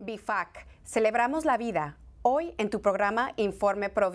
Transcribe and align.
BIFAC, 0.00 0.66
celebramos 0.84 1.44
la 1.44 1.56
vida. 1.56 1.96
Hoy 2.22 2.54
en 2.58 2.70
tu 2.70 2.80
programa 2.80 3.32
Informe 3.36 3.90
Pro 3.90 4.12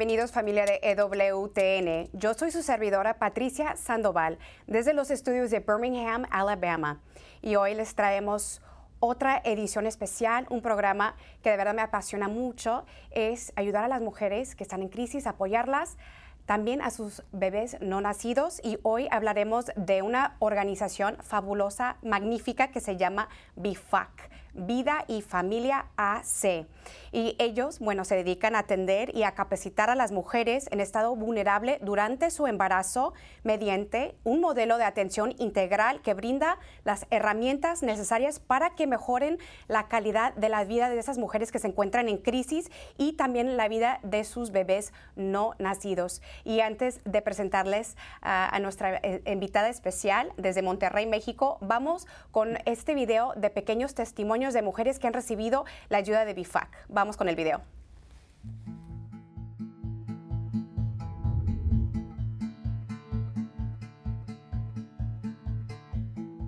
Bienvenidos 0.00 0.32
familia 0.32 0.64
de 0.64 0.80
EWTN. 0.82 2.08
Yo 2.18 2.32
soy 2.32 2.50
su 2.50 2.62
servidora 2.62 3.18
Patricia 3.18 3.76
Sandoval 3.76 4.38
desde 4.66 4.94
los 4.94 5.10
estudios 5.10 5.50
de 5.50 5.60
Birmingham, 5.60 6.24
Alabama. 6.30 7.02
Y 7.42 7.56
hoy 7.56 7.74
les 7.74 7.94
traemos 7.94 8.62
otra 8.98 9.42
edición 9.44 9.84
especial, 9.84 10.46
un 10.48 10.62
programa 10.62 11.16
que 11.42 11.50
de 11.50 11.58
verdad 11.58 11.74
me 11.74 11.82
apasiona 11.82 12.28
mucho, 12.28 12.86
es 13.10 13.52
ayudar 13.56 13.84
a 13.84 13.88
las 13.88 14.00
mujeres 14.00 14.54
que 14.54 14.64
están 14.64 14.80
en 14.80 14.88
crisis, 14.88 15.26
apoyarlas, 15.26 15.98
también 16.46 16.80
a 16.80 16.90
sus 16.90 17.22
bebés 17.30 17.76
no 17.82 18.00
nacidos 18.00 18.58
y 18.64 18.78
hoy 18.82 19.06
hablaremos 19.10 19.66
de 19.76 20.00
una 20.00 20.34
organización 20.38 21.18
fabulosa, 21.20 21.98
magnífica 22.00 22.70
que 22.70 22.80
se 22.80 22.96
llama 22.96 23.28
BIFAC. 23.54 24.30
Vida 24.54 25.04
y 25.06 25.22
Familia 25.22 25.86
AC. 25.96 26.66
Y 27.12 27.36
ellos, 27.38 27.80
bueno, 27.80 28.04
se 28.04 28.16
dedican 28.16 28.54
a 28.54 28.60
atender 28.60 29.14
y 29.16 29.24
a 29.24 29.32
capacitar 29.32 29.90
a 29.90 29.94
las 29.94 30.12
mujeres 30.12 30.68
en 30.70 30.80
estado 30.80 31.14
vulnerable 31.16 31.78
durante 31.82 32.30
su 32.30 32.46
embarazo 32.46 33.12
mediante 33.42 34.14
un 34.24 34.40
modelo 34.40 34.78
de 34.78 34.84
atención 34.84 35.34
integral 35.38 36.02
que 36.02 36.14
brinda 36.14 36.58
las 36.84 37.06
herramientas 37.10 37.82
necesarias 37.82 38.38
para 38.38 38.70
que 38.70 38.86
mejoren 38.86 39.38
la 39.68 39.88
calidad 39.88 40.34
de 40.34 40.48
la 40.48 40.64
vida 40.64 40.88
de 40.88 40.98
esas 40.98 41.18
mujeres 41.18 41.52
que 41.52 41.58
se 41.58 41.68
encuentran 41.68 42.08
en 42.08 42.18
crisis 42.18 42.70
y 42.96 43.12
también 43.14 43.56
la 43.56 43.68
vida 43.68 44.00
de 44.02 44.24
sus 44.24 44.52
bebés 44.52 44.92
no 45.16 45.54
nacidos. 45.58 46.22
Y 46.44 46.60
antes 46.60 47.00
de 47.04 47.22
presentarles 47.22 47.96
a, 48.20 48.54
a 48.54 48.58
nuestra 48.60 49.00
eh, 49.02 49.22
invitada 49.26 49.68
especial 49.68 50.32
desde 50.36 50.62
Monterrey, 50.62 51.06
México, 51.06 51.58
vamos 51.60 52.06
con 52.30 52.58
este 52.66 52.94
video 52.94 53.32
de 53.36 53.50
pequeños 53.50 53.94
testimonios 53.94 54.39
de 54.48 54.62
mujeres 54.62 54.98
que 54.98 55.06
han 55.06 55.12
recibido 55.12 55.66
la 55.90 55.98
ayuda 55.98 56.24
de 56.24 56.32
BIFAC. 56.32 56.68
Vamos 56.88 57.18
con 57.18 57.28
el 57.28 57.36
video. 57.36 57.60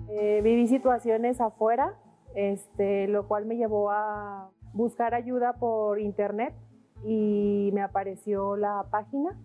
Eh, 0.09 0.41
viví 0.41 0.67
situaciones 0.67 1.39
afuera, 1.39 1.93
este, 2.33 3.07
lo 3.07 3.27
cual 3.27 3.45
me 3.45 3.55
llevó 3.55 3.91
a 3.91 4.49
buscar 4.73 5.13
ayuda 5.13 5.53
por 5.53 5.99
internet 5.99 6.55
y 7.05 7.69
me 7.73 7.81
apareció 7.81 8.57
la 8.57 8.85
página. 8.89 9.37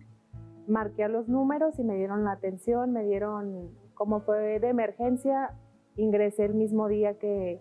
Marqué 0.67 1.03
a 1.03 1.07
los 1.07 1.29
números 1.29 1.77
y 1.77 1.83
me 1.83 1.95
dieron 1.95 2.23
la 2.23 2.31
atención, 2.31 2.91
me 2.93 3.03
dieron, 3.03 3.69
como 3.93 4.21
fue 4.21 4.59
de 4.59 4.69
emergencia, 4.69 5.51
ingresé 5.97 6.45
el 6.45 6.55
mismo 6.55 6.87
día 6.87 7.19
que, 7.19 7.59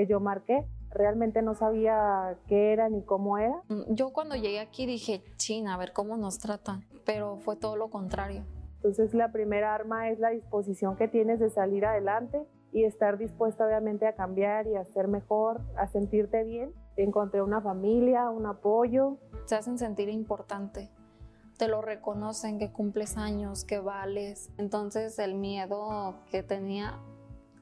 que 0.00 0.06
yo 0.06 0.18
marqué. 0.18 0.66
Realmente 0.90 1.42
no 1.42 1.54
sabía 1.54 2.38
qué 2.48 2.72
era 2.72 2.88
ni 2.88 3.02
cómo 3.02 3.36
era. 3.38 3.62
Mm, 3.68 3.94
yo 3.94 4.12
cuando 4.12 4.34
llegué 4.34 4.60
aquí 4.60 4.86
dije, 4.86 5.22
China, 5.36 5.74
a 5.74 5.76
ver 5.76 5.92
cómo 5.92 6.16
nos 6.16 6.38
tratan, 6.38 6.86
pero 7.04 7.36
fue 7.36 7.56
todo 7.56 7.76
lo 7.76 7.90
contrario. 7.90 8.44
Entonces 8.76 9.12
la 9.12 9.30
primera 9.30 9.74
arma 9.74 10.08
es 10.08 10.18
la 10.18 10.30
disposición 10.30 10.96
que 10.96 11.06
tienes 11.06 11.38
de 11.38 11.50
salir 11.50 11.84
adelante 11.84 12.40
y 12.72 12.84
estar 12.84 13.18
dispuesta 13.18 13.66
obviamente 13.66 14.06
a 14.06 14.14
cambiar 14.14 14.66
y 14.66 14.76
a 14.76 14.84
ser 14.84 15.06
mejor, 15.06 15.60
a 15.76 15.86
sentirte 15.86 16.44
bien. 16.44 16.72
Encontré 16.96 17.42
una 17.42 17.60
familia, 17.60 18.30
un 18.30 18.46
apoyo. 18.46 19.18
Se 19.44 19.54
hacen 19.54 19.78
sentir 19.78 20.08
importante, 20.08 20.90
te 21.58 21.68
lo 21.68 21.82
reconocen 21.82 22.58
que 22.58 22.72
cumples 22.72 23.18
años, 23.18 23.64
que 23.64 23.80
vales. 23.80 24.50
Entonces 24.56 25.18
el 25.18 25.34
miedo 25.34 26.14
que 26.30 26.42
tenía 26.42 26.98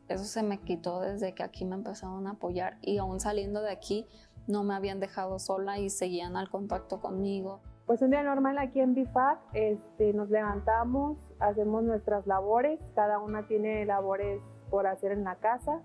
eso 0.09 0.25
se 0.25 0.43
me 0.43 0.59
quitó 0.59 1.01
desde 1.01 1.35
que 1.35 1.43
aquí 1.43 1.65
me 1.65 1.77
empezaron 1.77 2.27
a 2.27 2.33
apoyar 2.33 2.79
y 2.81 2.99
aún 2.99 3.21
saliendo 3.21 3.61
de 3.63 3.71
aquí 3.71 4.07
no 4.47 4.65
me 4.65 4.75
habían 4.75 5.01
dejado 5.01 5.39
sola 5.39 5.79
y 5.79 5.91
seguían 5.91 6.37
al 6.37 6.49
contacto 6.49 7.01
conmigo. 7.01 7.61
Pues 7.87 8.03
un 8.03 8.11
día 8.11 8.23
normal 8.23 8.59
aquí 8.59 8.81
en 8.81 8.95
BIFAC, 8.95 9.39
este, 9.53 10.13
nos 10.13 10.31
levantamos, 10.31 11.19
hacemos 11.39 11.85
nuestras 11.85 12.27
labores, 12.27 12.81
cada 12.95 13.19
una 13.19 13.47
tiene 13.47 13.85
labores 13.85 14.41
por 14.71 14.87
hacer 14.87 15.13
en 15.13 15.25
la 15.25 15.37
casa, 15.37 15.81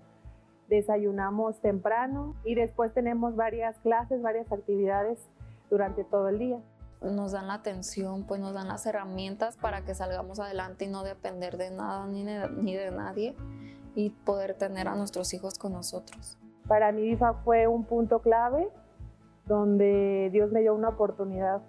desayunamos 0.68 1.60
temprano 1.60 2.34
y 2.44 2.54
después 2.54 2.92
tenemos 2.92 3.36
varias 3.36 3.78
clases, 3.78 4.22
varias 4.22 4.50
actividades 4.52 5.28
durante 5.70 6.04
todo 6.04 6.28
el 6.28 6.38
día. 6.38 6.58
Nos 7.02 7.32
dan 7.32 7.48
la 7.48 7.54
atención, 7.54 8.26
pues 8.26 8.40
nos 8.40 8.54
dan 8.54 8.68
las 8.68 8.86
herramientas 8.86 9.56
para 9.58 9.84
que 9.84 9.94
salgamos 9.94 10.40
adelante 10.40 10.86
y 10.86 10.88
no 10.88 11.04
depender 11.04 11.58
de 11.58 11.70
nada 11.70 12.06
ni 12.06 12.24
de, 12.24 12.48
ni 12.50 12.74
de 12.74 12.90
nadie 12.90 13.34
y 13.94 14.10
poder 14.10 14.54
tener 14.54 14.88
a 14.88 14.94
nuestros 14.94 15.32
hijos 15.34 15.58
con 15.58 15.72
nosotros. 15.72 16.38
Para 16.66 16.92
mí 16.92 17.16
fue 17.44 17.66
un 17.66 17.84
punto 17.84 18.20
clave 18.20 18.68
donde 19.46 20.30
Dios 20.32 20.50
me 20.52 20.60
dio 20.60 20.74
una 20.74 20.90
oportunidad 20.90 21.60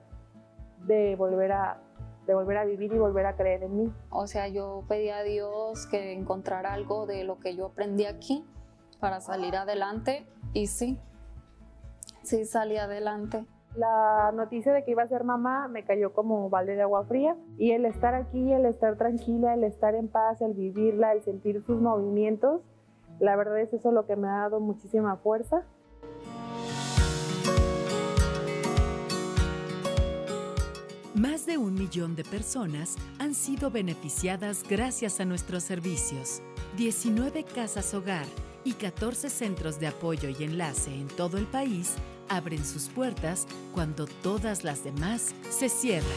de 0.85 1.15
volver 1.15 1.51
a 1.51 1.81
de 2.25 2.33
volver 2.33 2.57
a 2.57 2.65
vivir 2.65 2.91
y 2.91 2.97
volver 2.97 3.25
a 3.27 3.35
creer 3.35 3.63
en 3.63 3.77
mí. 3.77 3.93
O 4.09 4.25
sea, 4.25 4.47
yo 4.47 4.83
pedí 4.87 5.09
a 5.09 5.21
Dios 5.21 5.85
que 5.87 6.13
encontrara 6.13 6.73
algo 6.73 7.05
de 7.05 7.23
lo 7.23 7.39
que 7.39 7.55
yo 7.55 7.67
aprendí 7.67 8.05
aquí 8.05 8.43
para 8.99 9.21
salir 9.21 9.55
adelante 9.55 10.25
y 10.53 10.67
sí, 10.67 10.99
sí 12.23 12.45
salí 12.45 12.77
adelante. 12.77 13.45
La 13.77 14.31
noticia 14.33 14.71
de 14.71 14.85
que 14.85 14.91
iba 14.91 15.03
a 15.03 15.07
ser 15.07 15.25
mamá 15.25 15.67
me 15.67 15.83
cayó 15.83 16.13
como 16.13 16.49
balde 16.49 16.75
de 16.75 16.83
agua 16.83 17.03
fría 17.05 17.35
y 17.57 17.71
el 17.71 17.85
estar 17.85 18.15
aquí, 18.15 18.53
el 18.53 18.65
estar 18.65 18.97
tranquila, 18.97 19.53
el 19.53 19.65
estar 19.65 19.95
en 19.95 20.07
paz, 20.07 20.41
el 20.41 20.53
vivirla, 20.53 21.11
el 21.11 21.21
sentir 21.23 21.61
sus 21.61 21.81
movimientos, 21.81 22.61
la 23.19 23.35
verdad 23.35 23.59
es 23.59 23.73
eso 23.73 23.91
lo 23.91 24.05
que 24.05 24.15
me 24.15 24.27
ha 24.27 24.39
dado 24.41 24.59
muchísima 24.59 25.17
fuerza. 25.17 25.63
Más 31.13 31.45
de 31.45 31.57
un 31.57 31.73
millón 31.73 32.15
de 32.15 32.23
personas 32.23 32.97
han 33.19 33.33
sido 33.33 33.71
beneficiadas 33.71 34.63
gracias 34.69 35.19
a 35.19 35.25
nuestros 35.25 35.63
servicios. 35.63 36.41
19 36.77 37.43
casas 37.43 37.93
hogar 37.93 38.25
y 38.65 38.73
14 38.73 39.29
centros 39.29 39.79
de 39.79 39.87
apoyo 39.87 40.29
y 40.29 40.43
enlace 40.43 40.93
en 40.93 41.07
todo 41.07 41.37
el 41.37 41.45
país 41.45 41.95
abren 42.29 42.63
sus 42.65 42.87
puertas 42.89 43.47
cuando 43.73 44.07
todas 44.23 44.63
las 44.63 44.83
demás 44.83 45.33
se 45.49 45.69
cierran. 45.69 46.09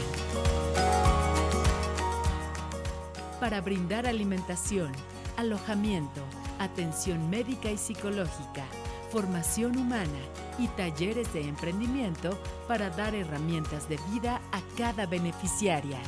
Para 3.39 3.61
brindar 3.61 4.05
alimentación, 4.05 4.91
alojamiento, 5.37 6.21
atención 6.59 7.29
médica 7.29 7.71
y 7.71 7.77
psicológica, 7.77 8.65
formación 9.11 9.77
humana 9.77 10.19
y 10.57 10.67
talleres 10.69 11.31
de 11.33 11.41
emprendimiento 11.41 12.37
para 12.67 12.89
dar 12.89 13.15
herramientas 13.15 13.87
de 13.87 13.97
vida 14.11 14.41
a 14.51 14.61
cada 14.77 15.05
beneficiaria. 15.05 15.99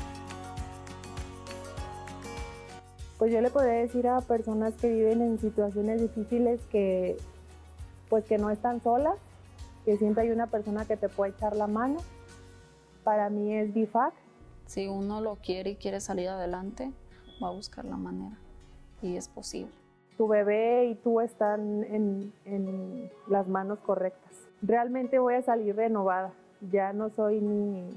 Pues 3.17 3.31
yo 3.31 3.39
le 3.39 3.49
podría 3.49 3.73
decir 3.73 4.07
a 4.07 4.19
personas 4.21 4.73
que 4.73 4.89
viven 4.89 5.21
en 5.21 5.39
situaciones 5.39 6.01
difíciles 6.01 6.59
que 6.71 7.17
pues 8.09 8.25
que 8.25 8.37
no 8.37 8.49
están 8.49 8.81
solas, 8.83 9.15
que 9.85 9.97
siempre 9.97 10.23
hay 10.23 10.31
una 10.31 10.47
persona 10.47 10.85
que 10.85 10.97
te 10.97 11.09
puede 11.09 11.31
echar 11.31 11.55
la 11.55 11.67
mano. 11.67 11.99
Para 13.03 13.29
mí 13.29 13.55
es 13.55 13.73
BIFAC. 13.73 14.13
Si 14.65 14.87
uno 14.87 15.21
lo 15.21 15.35
quiere 15.35 15.71
y 15.71 15.75
quiere 15.75 15.99
salir 15.99 16.29
adelante, 16.29 16.91
va 17.43 17.49
a 17.49 17.51
buscar 17.51 17.85
la 17.85 17.97
manera 17.97 18.37
y 19.01 19.17
es 19.17 19.27
posible. 19.27 19.71
Tu 20.17 20.27
bebé 20.27 20.85
y 20.85 20.95
tú 20.95 21.19
están 21.19 21.83
en, 21.85 22.31
en 22.45 23.11
las 23.27 23.47
manos 23.47 23.79
correctas. 23.79 24.31
Realmente 24.61 25.19
voy 25.19 25.33
a 25.33 25.41
salir 25.41 25.75
renovada. 25.75 26.33
Ya 26.71 26.93
no 26.93 27.09
soy 27.09 27.41
ni, 27.41 27.89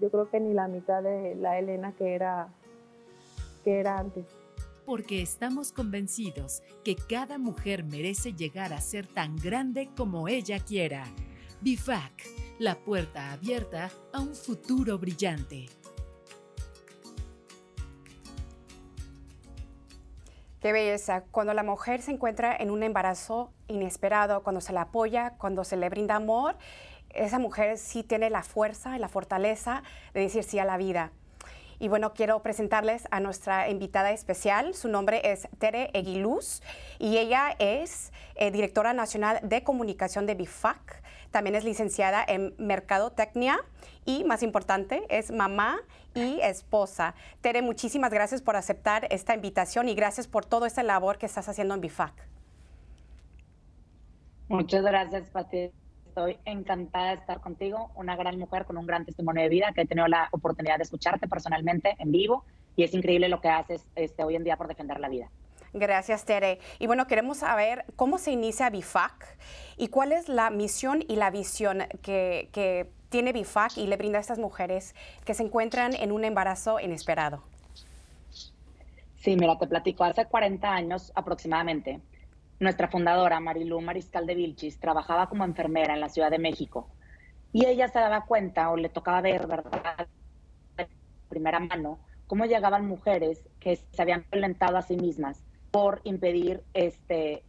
yo 0.00 0.10
creo 0.10 0.28
que 0.30 0.40
ni 0.40 0.52
la 0.52 0.68
mitad 0.68 1.02
de 1.02 1.34
la 1.36 1.58
Elena 1.58 1.92
que 1.92 2.14
era, 2.14 2.48
que 3.64 3.80
era 3.80 3.98
antes 3.98 4.26
porque 4.90 5.22
estamos 5.22 5.70
convencidos 5.70 6.64
que 6.82 6.96
cada 6.96 7.38
mujer 7.38 7.84
merece 7.84 8.32
llegar 8.32 8.72
a 8.72 8.80
ser 8.80 9.06
tan 9.06 9.36
grande 9.36 9.88
como 9.96 10.26
ella 10.26 10.58
quiera. 10.58 11.04
BIFAC, 11.62 12.26
la 12.58 12.74
puerta 12.74 13.32
abierta 13.32 13.90
a 14.14 14.20
un 14.20 14.34
futuro 14.34 14.98
brillante. 14.98 15.66
Qué 20.62 20.72
belleza. 20.72 21.24
Cuando 21.30 21.52
la 21.52 21.62
mujer 21.62 22.00
se 22.00 22.12
encuentra 22.12 22.56
en 22.56 22.70
un 22.70 22.82
embarazo 22.82 23.52
inesperado, 23.68 24.42
cuando 24.42 24.62
se 24.62 24.72
la 24.72 24.82
apoya, 24.82 25.34
cuando 25.36 25.64
se 25.64 25.76
le 25.76 25.90
brinda 25.90 26.16
amor, 26.16 26.56
esa 27.10 27.38
mujer 27.38 27.76
sí 27.76 28.04
tiene 28.04 28.30
la 28.30 28.42
fuerza 28.42 28.96
y 28.96 28.98
la 28.98 29.08
fortaleza 29.08 29.82
de 30.14 30.20
decir 30.20 30.44
sí 30.44 30.58
a 30.58 30.64
la 30.64 30.78
vida. 30.78 31.12
Y 31.78 31.88
bueno, 31.88 32.12
quiero 32.12 32.42
presentarles 32.42 33.08
a 33.10 33.20
nuestra 33.20 33.70
invitada 33.70 34.12
especial. 34.12 34.74
Su 34.74 34.88
nombre 34.88 35.30
es 35.30 35.48
Tere 35.58 35.90
Eguiluz 35.94 36.62
y 36.98 37.16
ella 37.16 37.56
es 37.58 38.12
eh, 38.34 38.50
directora 38.50 38.92
nacional 38.92 39.40
de 39.42 39.62
comunicación 39.62 40.26
de 40.26 40.34
BIFAC. 40.34 41.02
También 41.30 41.54
es 41.54 41.64
licenciada 41.64 42.24
en 42.26 42.54
Mercadotecnia 42.58 43.60
y, 44.04 44.24
más 44.24 44.42
importante, 44.42 45.02
es 45.08 45.30
mamá 45.30 45.78
y 46.14 46.40
esposa. 46.40 47.14
Tere, 47.40 47.62
muchísimas 47.62 48.12
gracias 48.12 48.42
por 48.42 48.56
aceptar 48.56 49.06
esta 49.10 49.34
invitación 49.34 49.88
y 49.88 49.94
gracias 49.94 50.26
por 50.26 50.44
toda 50.44 50.66
esta 50.66 50.82
labor 50.82 51.18
que 51.18 51.26
estás 51.26 51.48
haciendo 51.48 51.74
en 51.74 51.80
BIFAC. 51.80 52.12
Muchas 54.48 54.82
gracias, 54.82 55.30
Pati. 55.30 55.70
Estoy 56.08 56.38
encantada 56.44 57.10
de 57.10 57.14
estar 57.14 57.40
contigo, 57.40 57.92
una 57.94 58.16
gran 58.16 58.36
mujer 58.36 58.64
con 58.64 58.76
un 58.76 58.84
gran 58.84 59.04
testimonio 59.04 59.44
de 59.44 59.48
vida 59.48 59.70
que 59.72 59.82
he 59.82 59.86
tenido 59.86 60.08
la 60.08 60.28
oportunidad 60.32 60.78
de 60.78 60.82
escucharte 60.82 61.28
personalmente 61.28 61.94
en 62.00 62.10
vivo 62.10 62.44
y 62.74 62.82
es 62.82 62.92
increíble 62.92 63.28
lo 63.28 63.40
que 63.40 63.48
haces 63.48 63.86
este, 63.94 64.24
hoy 64.24 64.34
en 64.34 64.42
día 64.42 64.56
por 64.56 64.66
defender 64.66 64.98
la 64.98 65.08
vida. 65.08 65.30
Gracias, 65.72 66.24
Tere. 66.24 66.58
Y 66.80 66.86
bueno, 66.86 67.06
queremos 67.06 67.38
saber 67.38 67.84
cómo 67.94 68.18
se 68.18 68.32
inicia 68.32 68.70
BIFAC 68.70 69.36
y 69.76 69.88
cuál 69.88 70.12
es 70.12 70.28
la 70.28 70.50
misión 70.50 71.04
y 71.06 71.16
la 71.16 71.30
visión 71.30 71.84
que, 72.02 72.88
tiene 73.08 73.32
BIFAC 73.32 73.76
y 73.76 73.88
le 73.88 73.96
brinda 73.96 74.18
a 74.18 74.20
estas 74.20 74.38
mujeres 74.38 74.94
que 75.24 75.34
se 75.34 75.42
encuentran 75.42 75.94
en 75.94 76.12
un 76.12 76.24
embarazo 76.24 76.78
inesperado. 76.78 77.42
Sí, 79.16 79.34
mira, 79.34 79.58
te 79.58 79.66
platico. 79.66 80.04
Hace 80.04 80.26
40 80.26 80.72
años 80.72 81.10
aproximadamente, 81.16 82.00
nuestra 82.60 82.86
fundadora, 82.86 83.40
Marilu 83.40 83.80
Mariscal 83.80 84.26
de 84.26 84.36
Vilchis, 84.36 84.78
trabajaba 84.78 85.28
como 85.28 85.44
enfermera 85.44 85.92
en 85.92 86.00
la 86.00 86.08
Ciudad 86.08 86.30
de 86.30 86.38
México. 86.38 86.88
Y 87.52 87.66
ella 87.66 87.88
se 87.88 87.98
daba 87.98 88.26
cuenta 88.26 88.70
o 88.70 88.76
le 88.76 88.90
tocaba 88.90 89.20
ver, 89.22 89.48
¿verdad?, 89.48 90.06
de 90.76 90.88
primera 91.28 91.58
mano, 91.58 91.98
cómo 92.28 92.44
llegaban 92.44 92.86
mujeres 92.86 93.40
que 93.58 93.74
se 93.74 94.02
habían 94.02 94.24
violentado 94.30 94.76
a 94.78 94.82
sí 94.82 94.96
mismas 94.96 95.42
por 95.70 96.00
impedir 96.04 96.62
este, 96.74 97.44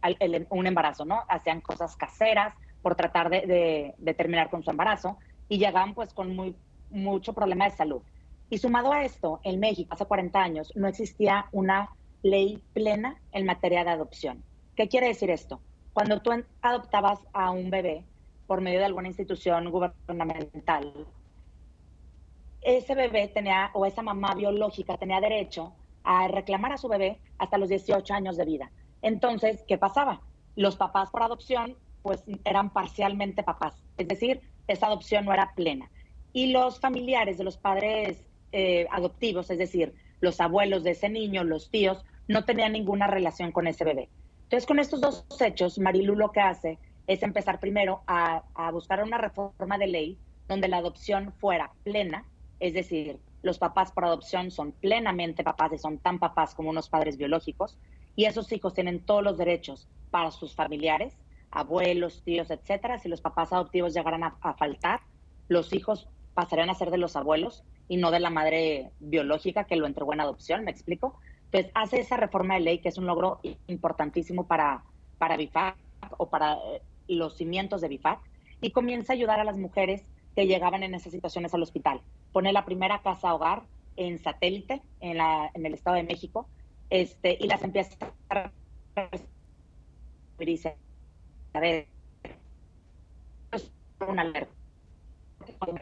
un 0.50 0.66
embarazo, 0.66 1.04
¿no? 1.04 1.22
Hacían 1.28 1.60
cosas 1.60 1.96
caseras 1.96 2.54
por 2.82 2.94
tratar 2.94 3.30
de, 3.30 3.94
terminar 4.16 4.50
con 4.50 4.62
su 4.62 4.70
embarazo 4.70 5.18
y 5.48 5.58
llegaban 5.58 5.94
pues 5.94 6.12
con 6.12 6.34
muy, 6.34 6.54
mucho 6.90 7.32
problema 7.32 7.64
de 7.64 7.72
salud. 7.72 8.02
Y 8.50 8.58
sumado 8.58 8.92
a 8.92 9.04
esto, 9.04 9.40
en 9.44 9.60
México 9.60 9.94
hace 9.94 10.04
40 10.04 10.40
años 10.40 10.72
no 10.76 10.86
existía 10.86 11.46
una 11.52 11.90
ley 12.22 12.62
plena 12.72 13.16
en 13.32 13.46
materia 13.46 13.84
de 13.84 13.90
adopción. 13.90 14.42
¿Qué 14.76 14.88
quiere 14.88 15.08
decir 15.08 15.30
esto? 15.30 15.60
Cuando 15.92 16.20
tú 16.20 16.32
adoptabas 16.60 17.20
a 17.32 17.50
un 17.50 17.70
bebé 17.70 18.04
por 18.46 18.60
medio 18.60 18.78
de 18.78 18.86
alguna 18.86 19.08
institución 19.08 19.70
gubernamental, 19.70 21.06
ese 22.62 22.94
bebé 22.94 23.28
tenía, 23.28 23.70
o 23.74 23.84
esa 23.86 24.02
mamá 24.02 24.34
biológica 24.34 24.96
tenía 24.96 25.20
derecho 25.20 25.72
a 26.04 26.28
reclamar 26.28 26.72
a 26.72 26.78
su 26.78 26.88
bebé 26.88 27.18
hasta 27.38 27.58
los 27.58 27.68
18 27.68 28.12
años 28.14 28.36
de 28.36 28.44
vida. 28.44 28.70
Entonces, 29.02 29.64
¿qué 29.66 29.78
pasaba? 29.78 30.22
Los 30.56 30.76
papás 30.76 31.10
por 31.10 31.22
adopción, 31.22 31.76
pues 32.02 32.22
eran 32.44 32.70
parcialmente 32.70 33.42
papás, 33.42 33.82
es 33.96 34.08
decir, 34.08 34.40
esa 34.68 34.86
adopción 34.86 35.24
no 35.24 35.32
era 35.32 35.52
plena. 35.54 35.90
Y 36.32 36.52
los 36.52 36.80
familiares 36.80 37.38
de 37.38 37.44
los 37.44 37.56
padres 37.56 38.24
eh, 38.52 38.86
adoptivos, 38.90 39.50
es 39.50 39.58
decir, 39.58 39.94
los 40.20 40.40
abuelos 40.40 40.84
de 40.84 40.92
ese 40.92 41.08
niño, 41.08 41.44
los 41.44 41.70
tíos, 41.70 42.04
no 42.28 42.44
tenían 42.44 42.72
ninguna 42.72 43.06
relación 43.06 43.52
con 43.52 43.66
ese 43.66 43.84
bebé. 43.84 44.08
Entonces, 44.44 44.66
con 44.66 44.78
estos 44.78 45.00
dos 45.00 45.24
hechos, 45.40 45.78
Marilu 45.78 46.14
lo 46.14 46.30
que 46.30 46.40
hace 46.40 46.78
es 47.06 47.22
empezar 47.22 47.58
primero 47.58 48.02
a, 48.06 48.44
a 48.54 48.70
buscar 48.70 49.02
una 49.02 49.18
reforma 49.18 49.78
de 49.78 49.86
ley 49.88 50.18
donde 50.48 50.68
la 50.68 50.78
adopción 50.78 51.32
fuera 51.32 51.72
plena, 51.82 52.24
es 52.60 52.74
decir, 52.74 53.18
los 53.42 53.58
papás 53.58 53.92
por 53.92 54.04
adopción 54.04 54.50
son 54.50 54.72
plenamente 54.72 55.44
papás 55.44 55.72
y 55.72 55.78
son 55.78 55.98
tan 55.98 56.18
papás 56.18 56.54
como 56.54 56.70
unos 56.70 56.88
padres 56.88 57.16
biológicos, 57.16 57.78
y 58.14 58.26
esos 58.26 58.52
hijos 58.52 58.74
tienen 58.74 59.00
todos 59.04 59.22
los 59.22 59.38
derechos 59.38 59.88
para 60.10 60.30
sus 60.30 60.54
familiares, 60.54 61.16
abuelos, 61.50 62.22
tíos, 62.24 62.50
etcétera. 62.50 62.98
Si 62.98 63.08
los 63.08 63.20
papás 63.20 63.52
adoptivos 63.52 63.94
llegaran 63.94 64.22
a, 64.24 64.54
faltar, 64.54 65.00
los 65.48 65.72
hijos 65.72 66.08
pasarían 66.34 66.70
a 66.70 66.74
ser 66.74 66.90
de 66.90 66.98
los 66.98 67.16
abuelos 67.16 67.64
y 67.88 67.96
no 67.96 68.10
de 68.10 68.20
la 68.20 68.30
madre 68.30 68.90
biológica 69.00 69.64
que 69.64 69.76
lo 69.76 69.86
entregó 69.86 70.12
en 70.12 70.20
adopción, 70.20 70.64
¿me 70.64 70.70
explico? 70.70 71.18
Entonces, 71.46 71.70
hace 71.74 72.00
esa 72.00 72.16
reforma 72.16 72.54
de 72.54 72.60
ley 72.60 72.78
que 72.78 72.88
es 72.88 72.98
un 72.98 73.06
logro 73.06 73.40
importantísimo 73.66 74.46
para, 74.46 74.84
para 75.18 75.36
BIFAC 75.36 75.76
o 76.16 76.30
para 76.30 76.54
eh, 76.54 76.82
los 77.08 77.36
cimientos 77.36 77.80
de 77.82 77.88
BIFAC 77.88 78.20
y 78.62 78.70
comienza 78.70 79.12
a 79.12 79.16
ayudar 79.16 79.40
a 79.40 79.44
las 79.44 79.58
mujeres 79.58 80.04
que 80.34 80.46
llegaban 80.46 80.82
en 80.82 80.94
esas 80.94 81.12
situaciones 81.12 81.54
al 81.54 81.62
hospital. 81.62 82.00
Pone 82.32 82.52
la 82.52 82.64
primera 82.64 83.02
casa 83.02 83.34
hogar 83.34 83.62
en 83.96 84.18
satélite 84.18 84.82
en, 85.00 85.18
la, 85.18 85.50
en 85.54 85.66
el 85.66 85.74
Estado 85.74 85.96
de 85.96 86.04
México 86.04 86.48
este, 86.90 87.36
y 87.38 87.46
las 87.46 87.62
empieza 87.62 87.96
a 88.30 88.50
dice, 90.38 90.76
a 91.52 91.60
ver, 91.60 91.86
una 94.06 94.22
alerta. 94.22 94.52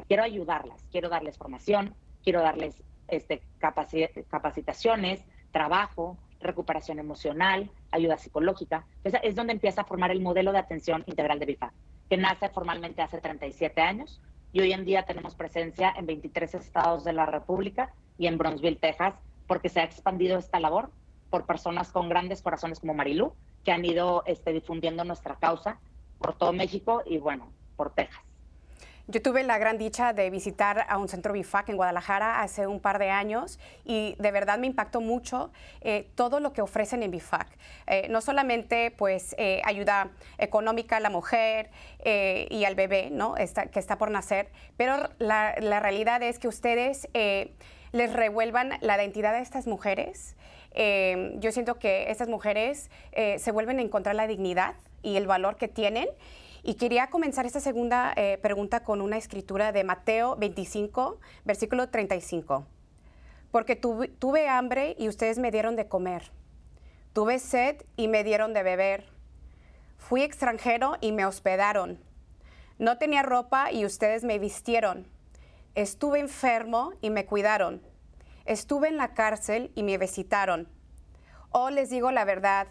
Quiero 0.07 0.23
ayudarlas, 0.23 0.87
quiero 0.91 1.09
darles 1.09 1.39
formación, 1.39 1.95
quiero 2.23 2.43
darles 2.43 2.83
este, 3.09 3.43
capacitaciones, 3.59 5.25
trabajo, 5.53 6.19
recuperación 6.41 6.99
emocional, 6.99 7.71
ayuda 7.91 8.19
psicológica. 8.19 8.87
Entonces, 8.97 9.21
es 9.25 9.35
donde 9.35 9.53
empieza 9.53 9.83
a 9.83 9.85
formar 9.85 10.11
el 10.11 10.21
modelo 10.21 10.53
de 10.53 10.59
atención 10.59 11.03
integral 11.07 11.39
de 11.39 11.47
BIFA, 11.47 11.73
que 12.09 12.17
nace 12.17 12.49
formalmente 12.51 13.03
hace 13.03 13.21
37 13.21 13.81
años, 13.81 14.21
y 14.53 14.61
hoy 14.61 14.73
en 14.73 14.85
día 14.85 15.05
tenemos 15.05 15.35
presencia 15.35 15.93
en 15.97 16.07
23 16.07 16.55
estados 16.55 17.05
de 17.05 17.13
la 17.13 17.27
República 17.27 17.93
y 18.19 18.27
en 18.27 18.39
Bronzeville, 18.39 18.79
Texas, 18.79 19.15
porque 19.47 19.69
se 19.69 19.81
ha 19.81 19.85
expandido 19.85 20.39
esta 20.39 20.61
labor 20.61 20.91
por 21.31 21.47
personas 21.47 21.93
con 21.93 22.09
grandes 22.09 22.43
corazones 22.43 22.81
como 22.81 22.95
Marilú, 22.95 23.33
que 23.65 23.73
han 23.73 23.85
ido 23.85 24.23
este, 24.27 24.53
difundiendo 24.53 25.05
nuestra 25.05 25.37
causa 25.37 25.79
por 26.19 26.37
todo 26.37 26.53
México 26.53 27.03
y 27.07 27.19
bueno, 27.19 27.53
por 27.77 27.95
Texas. 27.95 28.30
Yo 29.11 29.21
tuve 29.21 29.43
la 29.43 29.59
gran 29.59 29.77
dicha 29.77 30.13
de 30.13 30.31
visitar 30.31 30.87
a 30.89 30.97
un 30.97 31.09
centro 31.09 31.33
BIFAC 31.33 31.71
en 31.71 31.77
Guadalajara 31.77 32.43
hace 32.43 32.69
un 32.69 32.79
par 32.79 33.01
de 33.01 33.11
años 33.11 33.59
y 33.85 34.15
de 34.21 34.31
verdad 34.31 34.57
me 34.57 34.69
impactó 34.69 35.01
mucho 35.01 35.51
eh, 35.81 36.09
todo 36.15 36.39
lo 36.39 36.53
que 36.53 36.63
ofrecen 36.63 37.03
en 37.03 37.11
BIFAC. 37.11 37.49
Eh, 37.89 38.07
no 38.09 38.21
solamente 38.21 38.93
pues 38.93 39.35
eh, 39.37 39.63
ayuda 39.65 40.11
económica 40.39 40.99
a 40.99 41.01
la 41.01 41.11
mujer 41.11 41.71
y 42.05 42.65
al 42.65 42.77
bebé 42.77 43.09
¿no? 43.11 43.35
que 43.35 43.79
está 43.81 43.99
por 43.99 44.13
nacer, 44.13 44.49
pero 44.77 45.11
la, 45.19 45.57
la 45.59 45.81
realidad 45.81 46.23
es 46.23 46.39
que 46.39 46.47
ustedes 46.47 47.09
les 47.13 48.13
revuelvan 48.13 48.75
la 48.81 48.97
identidad 48.97 49.33
de 49.33 49.41
estas 49.41 49.67
mujeres. 49.67 50.37
yo 50.73 51.53
siento 51.53 51.79
que 51.79 52.11
estas 52.11 52.29
mujeres 52.29 52.91
se 53.13 53.53
vuelven 53.53 53.81
a 53.81 53.83
encontrar 53.83 54.15
la 54.15 54.27
dignidad 54.27 54.77
y 55.03 55.17
el 55.17 55.27
valor 55.27 55.57
que 55.57 55.69
tienen 55.69 56.09
y 56.63 56.75
quería 56.75 57.09
comenzar 57.09 57.47
esta 57.47 57.61
segunda 57.61 58.13
eh, 58.17 58.39
pregunta 58.43 58.85
con 58.85 59.01
una 59.01 59.17
escritura 59.17 59.73
de 59.73 59.85
Mateo 59.85 60.37
25, 60.37 61.19
versículo 61.45 61.89
35. 61.89 62.67
Porque 63.51 63.77
tuve, 63.77 64.49
hambre 64.49 64.95
y 64.99 65.09
ustedes 65.09 65.39
me 65.39 65.51
dieron 65.51 65.77
de 65.77 65.89
comer. 65.89 66.31
Tuve 67.13 67.39
sed 67.39 67.83
y 67.97 68.09
me 68.09 68.23
dieron 68.23 68.53
de 68.53 68.63
beber. 68.63 69.09
Fui 69.97 70.23
extranjero 70.23 70.97
y 71.01 71.13
me 71.13 71.25
hospedaron. 71.25 71.99
No 72.79 72.99
tenía 72.99 73.23
ropa 73.23 73.73
y 73.73 73.85
ustedes 73.85 74.23
me 74.25 74.39
vistieron. 74.39 75.09
Estuve 75.75 76.21
enfermo 76.21 76.93
y 77.01 77.11
me 77.11 77.27
cuidaron. 77.27 77.83
Estuve 78.45 78.89
en 78.89 78.97
la 78.97 79.15
cárcel 79.15 79.73
y 79.75 79.83
me 79.83 79.99
visitaron. 79.99 80.69
Oh, 81.51 81.71
les 81.71 81.91
digo 81.91 82.11
la 82.13 82.25
verdad 82.25 82.69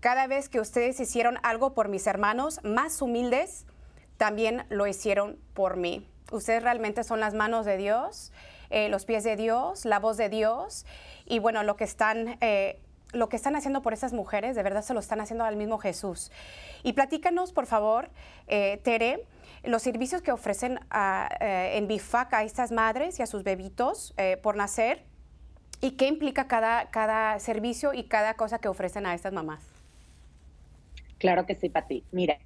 cada 0.00 0.26
vez 0.26 0.48
que 0.48 0.60
ustedes 0.60 1.00
hicieron 1.00 1.38
algo 1.42 1.74
por 1.74 1.88
mis 1.88 2.06
hermanos 2.06 2.60
más 2.62 3.02
humildes, 3.02 3.66
también 4.16 4.64
lo 4.68 4.86
hicieron 4.86 5.38
por 5.54 5.76
mí. 5.76 6.06
Ustedes 6.30 6.62
realmente 6.62 7.04
son 7.04 7.20
las 7.20 7.34
manos 7.34 7.64
de 7.64 7.76
Dios, 7.76 8.32
eh, 8.70 8.88
los 8.88 9.04
pies 9.04 9.24
de 9.24 9.36
Dios, 9.36 9.84
la 9.84 9.98
voz 9.98 10.16
de 10.16 10.28
Dios. 10.28 10.86
Y 11.24 11.38
bueno, 11.38 11.62
lo 11.62 11.76
que 11.76 11.84
están... 11.84 12.36
Eh, 12.40 12.80
lo 13.12 13.30
que 13.30 13.36
están 13.36 13.56
haciendo 13.56 13.80
por 13.80 13.94
esas 13.94 14.12
mujeres, 14.12 14.54
de 14.54 14.62
verdad 14.62 14.82
se 14.82 14.92
lo 14.92 15.00
están 15.00 15.22
haciendo 15.22 15.42
al 15.42 15.56
mismo 15.56 15.78
Jesús. 15.78 16.30
Y 16.82 16.92
platícanos, 16.92 17.54
por 17.54 17.64
favor, 17.64 18.10
eh, 18.48 18.82
Tere, 18.84 19.24
los 19.64 19.80
servicios 19.80 20.20
que 20.20 20.30
ofrecen 20.30 20.78
en 21.40 21.88
BIFAC 21.88 22.34
a 22.34 22.42
estas 22.42 22.70
madres 22.70 23.18
y 23.18 23.22
a 23.22 23.26
sus 23.26 23.44
bebitos 23.44 24.14
por 24.42 24.56
nacer 24.56 25.06
y 25.80 25.92
qué 25.92 26.06
implica 26.06 26.48
cada, 26.48 26.90
cada 26.90 27.38
servicio 27.38 27.94
y 27.94 28.04
cada 28.04 28.34
cosa 28.34 28.58
que 28.58 28.68
ofrecen 28.68 29.06
a 29.06 29.14
estas 29.14 29.32
mamás. 29.32 29.77
Claro 31.18 31.46
que 31.46 31.54
sí, 31.54 31.68
Pati. 31.68 32.04
Mira, 32.12 32.38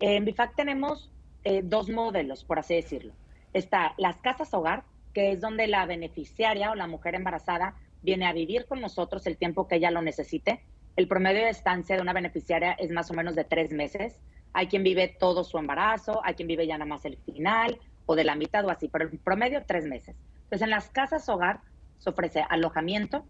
en 0.00 0.24
BIFAC 0.24 0.54
tenemos 0.54 1.10
eh, 1.44 1.62
dos 1.64 1.88
modelos, 1.88 2.44
por 2.44 2.58
así 2.58 2.74
decirlo. 2.74 3.14
Está 3.52 3.94
las 3.96 4.18
casas 4.18 4.52
hogar, 4.52 4.84
que 5.14 5.32
es 5.32 5.40
donde 5.40 5.66
la 5.66 5.86
beneficiaria 5.86 6.70
o 6.70 6.74
la 6.74 6.86
mujer 6.86 7.14
embarazada 7.14 7.74
viene 8.02 8.26
a 8.26 8.32
vivir 8.32 8.66
con 8.66 8.80
nosotros 8.80 9.26
el 9.26 9.38
tiempo 9.38 9.66
que 9.66 9.76
ella 9.76 9.90
lo 9.90 10.02
necesite. 10.02 10.62
El 10.96 11.08
promedio 11.08 11.42
de 11.42 11.50
estancia 11.50 11.96
de 11.96 12.02
una 12.02 12.12
beneficiaria 12.12 12.72
es 12.72 12.90
más 12.90 13.10
o 13.10 13.14
menos 13.14 13.34
de 13.34 13.44
tres 13.44 13.72
meses. 13.72 14.20
Hay 14.52 14.66
quien 14.68 14.82
vive 14.82 15.08
todo 15.08 15.44
su 15.44 15.58
embarazo, 15.58 16.20
hay 16.24 16.34
quien 16.34 16.48
vive 16.48 16.66
ya 16.66 16.78
nada 16.78 16.88
más 16.88 17.04
el 17.04 17.16
final 17.18 17.78
o 18.06 18.14
de 18.14 18.24
la 18.24 18.36
mitad 18.36 18.64
o 18.64 18.70
así, 18.70 18.88
pero 18.88 19.04
el 19.04 19.18
promedio 19.18 19.64
tres 19.66 19.86
meses. 19.86 20.16
Entonces 20.44 20.62
en 20.62 20.70
las 20.70 20.90
casas 20.90 21.28
hogar 21.28 21.60
se 21.98 22.10
ofrece 22.10 22.44
alojamiento, 22.48 23.26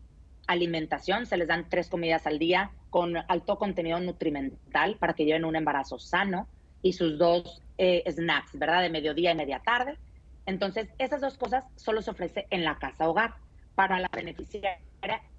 alimentación, 0.47 1.27
se 1.27 1.37
les 1.37 1.49
dan 1.49 1.69
tres 1.69 1.89
comidas 1.89 2.27
al 2.27 2.39
día 2.39 2.71
con 2.91 3.17
alto 3.17 3.59
contenido 3.59 4.01
nutrimental 4.01 4.97
para 4.97 5.15
que 5.15 5.25
lleven 5.25 5.45
un 5.45 5.57
embarazo 5.57 5.99
sano 5.99 6.49
y 6.83 6.93
sus 6.93 7.19
dos 7.19 7.63
eh, 7.79 8.05
snacks, 8.11 8.59
¿verdad? 8.59 8.83
De 8.83 8.91
mediodía 8.91 9.33
y 9.33 9.35
media 9.35 9.61
tarde. 9.61 9.99
Entonces, 10.47 10.89
esas 10.99 11.21
dos 11.21 11.37
cosas 11.37 11.65
solo 11.77 12.01
se 12.03 12.11
ofrece 12.11 12.47
en 12.51 12.65
la 12.65 12.79
casa 12.79 13.09
hogar 13.09 13.35
para 13.75 13.99
la 13.99 14.09
beneficiaria 14.09 14.79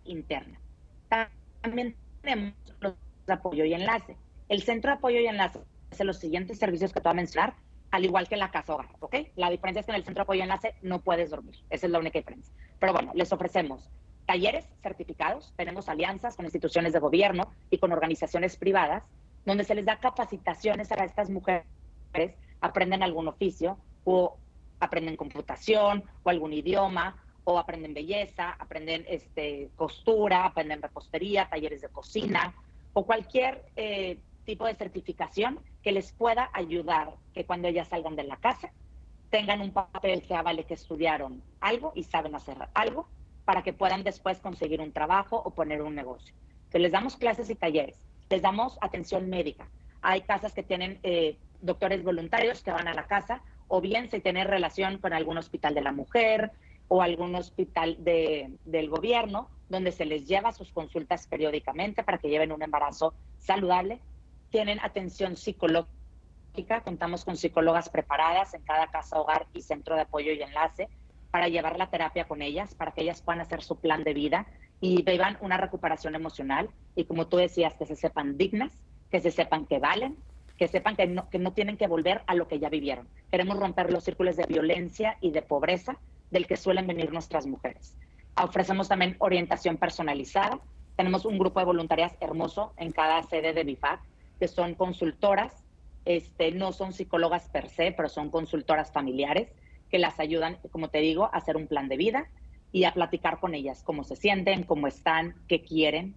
interna. 0.04 0.60
También 1.62 1.96
tenemos 2.22 2.54
los 2.82 2.94
apoyo 3.28 3.64
y 3.66 3.74
enlace. 3.74 4.18
El 4.50 4.62
centro 4.62 4.92
de 4.92 4.98
apoyo 4.98 5.20
y 5.20 5.28
enlace 5.28 5.60
hace 5.92 6.04
los 6.04 6.18
siguientes 6.18 6.60
servicios 6.60 6.92
que 6.92 7.00
te 7.00 7.08
voy 7.08 7.14
a 7.14 7.16
mencionar, 7.16 7.56
al 7.92 8.04
igual 8.04 8.28
que 8.28 8.36
en 8.36 8.42
la 8.42 8.52
casa 8.52 8.74
hogar, 8.74 8.90
¿ok? 9.00 9.16
La 9.36 9.50
diferencia 9.50 9.80
es 9.80 9.86
que 9.86 9.92
en 9.94 9.98
el 9.98 10.04
centro 10.04 10.22
de 10.22 10.24
apoyo 10.24 10.40
y 10.40 10.44
enlace 10.44 10.76
no 10.82 11.02
puedes 11.02 11.30
dormir. 11.30 11.56
Esa 11.70 11.88
es 11.88 11.92
la 11.92 12.00
única 12.00 12.20
diferencia. 12.20 12.54
Pero 12.80 12.94
bueno, 12.94 13.12
les 13.16 13.32
ofrecemos 13.32 13.90
talleres 14.28 14.68
certificados, 14.84 15.54
tenemos 15.56 15.88
alianzas 15.88 16.36
con 16.36 16.46
instituciones 16.46 16.94
de 16.94 17.00
gobierno 17.00 17.50
y 17.72 17.78
con 17.78 17.94
organizaciones 17.94 18.58
privadas, 18.58 19.04
donde 19.46 19.64
se 19.64 19.74
les 19.74 19.86
da 19.86 20.00
capacitaciones 20.00 20.92
a 20.92 21.04
estas 21.06 21.30
mujeres, 21.30 21.66
aprenden 22.60 23.04
algún 23.04 23.30
oficio 23.30 23.78
o 24.04 24.38
aprenden 24.82 25.16
computación 25.16 26.04
o 26.24 26.30
algún 26.30 26.52
idioma 26.54 27.24
o 27.46 27.58
aprenden 27.58 27.94
belleza, 27.94 28.52
aprenden 28.60 29.06
este, 29.08 29.70
costura, 29.78 30.46
aprenden 30.46 30.82
repostería, 30.82 31.48
talleres 31.50 31.82
de 31.82 31.88
cocina 31.88 32.54
o 32.92 33.06
cualquier 33.06 33.64
eh, 33.78 34.20
tipo 34.44 34.66
de 34.66 34.76
certificación 34.76 35.60
que 35.82 35.94
les 35.94 36.12
pueda 36.12 36.50
ayudar 36.52 37.14
que 37.34 37.46
cuando 37.46 37.70
ellas 37.70 37.88
salgan 37.88 38.18
de 38.18 38.24
la 38.26 38.36
casa 38.36 38.72
tengan 39.30 39.62
un 39.62 39.72
papel 39.72 40.22
que 40.24 40.36
avale 40.36 40.66
que 40.66 40.74
estudiaron 40.74 41.42
algo 41.62 41.94
y 41.96 42.04
saben 42.04 42.36
hacer 42.36 42.58
algo 42.74 43.08
para 43.48 43.63
que 43.63 43.72
puedan 43.72 44.04
después 44.04 44.39
conseguir 44.39 44.82
un 44.82 44.92
trabajo 44.92 45.42
o 45.42 45.51
poner 45.51 45.82
un 45.82 45.96
negocio. 45.96 46.36
Entonces 46.66 46.82
les 46.82 46.92
damos 46.92 47.16
clases 47.16 47.50
y 47.50 47.56
talleres, 47.56 47.98
les 48.30 48.42
damos 48.42 48.77
atención 48.82 49.30
médica. 49.30 49.70
Hay 50.01 50.24
casas 50.24 50.51
que 50.51 50.63
tienen 50.63 51.00
eh, 51.04 51.38
doctores 51.62 52.04
voluntarios 52.04 52.62
que 52.62 52.72
van 52.72 52.89
a 52.89 52.94
la 52.94 53.08
casa 53.08 53.42
o 53.70 53.80
bien 53.80 54.10
se 54.10 54.20
tiene 54.20 54.44
relación 54.44 54.98
con 54.98 55.13
algún 55.13 55.38
hospital 55.38 55.74
de 55.74 55.82
la 55.82 55.94
mujer 55.94 56.51
o 56.89 57.01
algún 57.01 57.36
hospital 57.36 57.96
de, 58.04 58.51
del 58.66 58.89
gobierno 58.89 59.50
donde 59.70 59.94
se 59.94 60.04
les 60.04 60.27
lleva 60.27 60.51
sus 60.51 60.74
consultas 60.74 61.25
periódicamente 61.27 62.04
para 62.04 62.18
que 62.18 62.27
lleven 62.27 62.51
un 62.51 62.63
embarazo 62.63 63.13
saludable. 63.38 64.01
Tienen 64.50 64.82
atención 64.82 65.38
psicológica, 65.38 66.82
contamos 66.84 67.24
con 67.24 67.38
psicólogas 67.38 67.88
preparadas 67.88 68.54
en 68.56 68.63
cada 68.63 68.88
casa, 68.88 69.22
hogar 69.22 69.48
y 69.54 69.62
centro 69.62 69.96
de 69.96 70.01
apoyo 70.01 70.34
y 70.34 70.42
enlace 70.42 70.89
para 71.32 71.48
llevar 71.48 71.78
la 71.78 71.90
terapia 71.90 72.26
con 72.26 72.42
ellas, 72.42 72.76
para 72.76 72.92
que 72.92 73.02
ellas 73.02 73.22
puedan 73.22 73.42
hacer 73.42 73.62
su 73.62 73.78
plan 73.80 74.04
de 74.04 74.14
vida 74.14 74.48
y 74.80 75.02
vivan 75.04 75.38
una 75.42 75.58
recuperación 75.58 76.16
emocional 76.16 76.70
y 76.96 77.06
como 77.06 77.28
tú 77.28 77.38
decías, 77.38 77.74
que 77.76 77.86
se 77.86 77.96
sepan 77.96 78.38
dignas, 78.38 78.72
que 79.12 79.20
se 79.20 79.32
sepan 79.32 79.66
que 79.66 79.80
valen, 79.80 80.18
que 80.58 80.68
sepan 80.68 80.96
que 80.96 81.08
no, 81.08 81.30
que 81.30 81.40
no 81.40 81.54
tienen 81.54 81.78
que 81.78 81.88
volver 81.88 82.22
a 82.28 82.36
lo 82.36 82.48
que 82.48 82.60
ya 82.60 82.70
vivieron. 82.70 83.08
Queremos 83.32 83.60
romper 83.60 83.92
los 83.92 84.04
círculos 84.04 84.36
de 84.36 84.46
violencia 84.46 85.18
y 85.22 85.32
de 85.32 85.42
pobreza 85.42 85.98
del 86.32 86.48
que 86.48 86.58
suelen 86.58 86.88
venir 86.88 87.12
nuestras 87.12 87.46
mujeres. 87.46 87.96
Ofrecemos 88.42 88.88
también 88.88 89.16
orientación 89.20 89.78
personalizada. 89.78 90.60
Tenemos 90.96 91.26
un 91.26 91.38
grupo 91.38 91.60
de 91.60 91.66
voluntarias 91.66 92.16
hermoso 92.20 92.74
en 92.78 92.92
cada 92.92 93.22
sede 93.24 93.54
de 93.54 93.64
BIFAC, 93.64 94.02
que 94.40 94.48
son 94.48 94.76
consultoras, 94.76 95.64
este, 96.06 96.52
no 96.52 96.72
son 96.72 96.94
psicólogas 96.94 97.50
per 97.50 97.70
se, 97.70 97.92
pero 97.92 98.10
son 98.10 98.30
consultoras 98.30 98.92
familiares 98.92 99.50
que 99.89 100.00
las 100.00 100.20
ayudan, 100.20 100.58
como 100.72 100.89
te 100.89 101.00
digo, 101.00 101.25
a 101.25 101.38
hacer 101.38 101.58
un 101.58 101.67
plan 101.67 101.88
de 101.88 101.98
vida 101.98 102.29
y 102.72 102.84
a 102.84 102.94
platicar 102.94 103.39
con 103.39 103.56
ellas, 103.56 103.84
cómo 103.84 104.03
se 104.03 104.15
sienten, 104.15 104.63
cómo 104.63 104.88
están, 104.88 105.36
qué 105.48 105.62
quieren. 105.62 106.15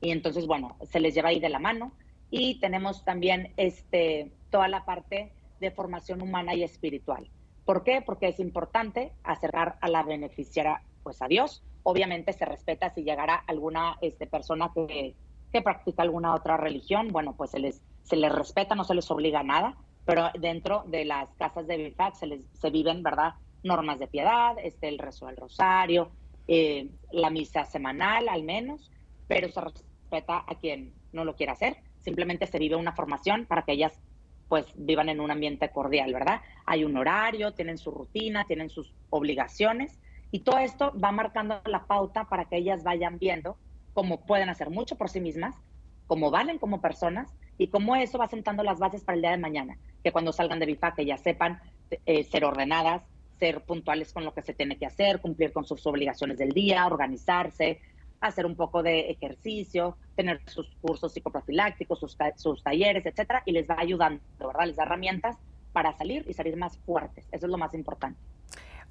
Y 0.00 0.10
entonces, 0.10 0.46
bueno, 0.46 0.76
se 0.82 1.00
les 1.00 1.14
lleva 1.14 1.30
ahí 1.30 1.40
de 1.40 1.48
la 1.48 1.58
mano. 1.58 1.92
Y 2.30 2.60
tenemos 2.60 3.04
también 3.04 3.52
este, 3.56 4.32
toda 4.50 4.68
la 4.68 4.84
parte 4.84 5.32
de 5.60 5.70
formación 5.70 6.20
humana 6.22 6.54
y 6.54 6.62
espiritual. 6.62 7.30
¿Por 7.64 7.82
qué? 7.82 8.02
Porque 8.04 8.28
es 8.28 8.38
importante 8.40 9.12
acercar 9.24 9.78
a 9.80 9.88
la 9.88 10.02
beneficiaria 10.02 10.82
pues 11.02 11.22
a 11.22 11.28
Dios. 11.28 11.62
Obviamente 11.82 12.32
se 12.32 12.44
respeta 12.44 12.90
si 12.90 13.02
llegara 13.02 13.36
alguna 13.46 13.96
este, 14.00 14.26
persona 14.26 14.70
que, 14.74 15.14
que 15.52 15.62
practica 15.62 16.02
alguna 16.02 16.34
otra 16.34 16.56
religión, 16.56 17.08
bueno, 17.08 17.34
pues 17.36 17.52
se 17.52 17.60
les, 17.60 17.80
se 18.02 18.16
les 18.16 18.32
respeta, 18.32 18.74
no 18.74 18.84
se 18.84 18.94
les 18.94 19.10
obliga 19.10 19.40
a 19.40 19.44
nada, 19.44 19.76
pero 20.06 20.30
dentro 20.38 20.84
de 20.86 21.04
las 21.04 21.28
casas 21.34 21.66
de 21.66 21.76
BIFAC 21.76 22.14
se, 22.14 22.26
les, 22.28 22.40
se 22.54 22.70
viven, 22.70 23.02
¿verdad? 23.02 23.34
Normas 23.64 23.98
de 23.98 24.06
piedad, 24.06 24.56
este, 24.62 24.88
el 24.88 24.98
rezo 24.98 25.26
del 25.26 25.36
rosario, 25.36 26.10
eh, 26.46 26.88
la 27.10 27.28
misa 27.28 27.64
semanal 27.64 28.28
al 28.28 28.44
menos, 28.44 28.90
pero 29.26 29.48
se 29.50 29.60
respeta 29.60 30.44
a 30.46 30.54
quien 30.54 30.94
no 31.12 31.24
lo 31.24 31.34
quiera 31.34 31.52
hacer. 31.52 31.76
Simplemente 32.00 32.46
se 32.46 32.60
vive 32.60 32.76
una 32.76 32.92
formación 32.92 33.46
para 33.46 33.62
que 33.62 33.72
ellas 33.72 34.00
pues 34.48 34.66
vivan 34.76 35.08
en 35.08 35.20
un 35.20 35.32
ambiente 35.32 35.70
cordial, 35.70 36.12
¿verdad? 36.12 36.40
Hay 36.66 36.84
un 36.84 36.96
horario, 36.96 37.52
tienen 37.52 37.78
su 37.78 37.90
rutina, 37.90 38.44
tienen 38.44 38.70
sus 38.70 38.94
obligaciones 39.10 39.98
y 40.30 40.40
todo 40.40 40.58
esto 40.58 40.92
va 41.02 41.10
marcando 41.10 41.60
la 41.64 41.86
pauta 41.86 42.28
para 42.28 42.44
que 42.44 42.58
ellas 42.58 42.84
vayan 42.84 43.18
viendo 43.18 43.58
cómo 43.92 44.24
pueden 44.24 44.48
hacer 44.48 44.70
mucho 44.70 44.94
por 44.94 45.08
sí 45.08 45.20
mismas, 45.20 45.56
cómo 46.06 46.30
valen 46.30 46.58
como 46.58 46.80
personas 46.80 47.34
y 47.58 47.68
cómo 47.68 47.96
eso 47.96 48.18
va 48.18 48.28
sentando 48.28 48.62
las 48.62 48.78
bases 48.78 49.04
para 49.04 49.16
el 49.16 49.22
día 49.22 49.30
de 49.30 49.38
mañana 49.38 49.76
que 50.02 50.12
cuando 50.12 50.32
salgan 50.32 50.58
de 50.58 50.66
BIFAC 50.66 50.96
que 50.96 51.06
ya 51.06 51.16
sepan 51.18 51.60
eh, 52.04 52.24
ser 52.24 52.44
ordenadas, 52.44 53.02
ser 53.38 53.62
puntuales 53.62 54.12
con 54.12 54.24
lo 54.24 54.32
que 54.32 54.42
se 54.42 54.54
tiene 54.54 54.78
que 54.78 54.86
hacer, 54.86 55.20
cumplir 55.20 55.52
con 55.52 55.64
sus 55.64 55.86
obligaciones 55.86 56.38
del 56.38 56.50
día, 56.50 56.86
organizarse, 56.86 57.80
hacer 58.20 58.46
un 58.46 58.56
poco 58.56 58.82
de 58.82 59.10
ejercicio, 59.10 59.96
tener 60.14 60.40
sus 60.46 60.68
cursos 60.80 61.12
psicoprofilácticos, 61.12 62.00
sus, 62.00 62.16
sus 62.36 62.62
talleres, 62.62 63.04
etcétera, 63.04 63.42
y 63.44 63.52
les 63.52 63.68
va 63.68 63.76
ayudando, 63.78 64.22
¿verdad? 64.38 64.66
Les 64.66 64.76
da 64.76 64.84
herramientas 64.84 65.36
para 65.72 65.92
salir 65.92 66.24
y 66.28 66.32
salir 66.32 66.56
más 66.56 66.78
fuertes. 66.78 67.26
Eso 67.32 67.46
es 67.46 67.50
lo 67.50 67.58
más 67.58 67.74
importante. 67.74 68.18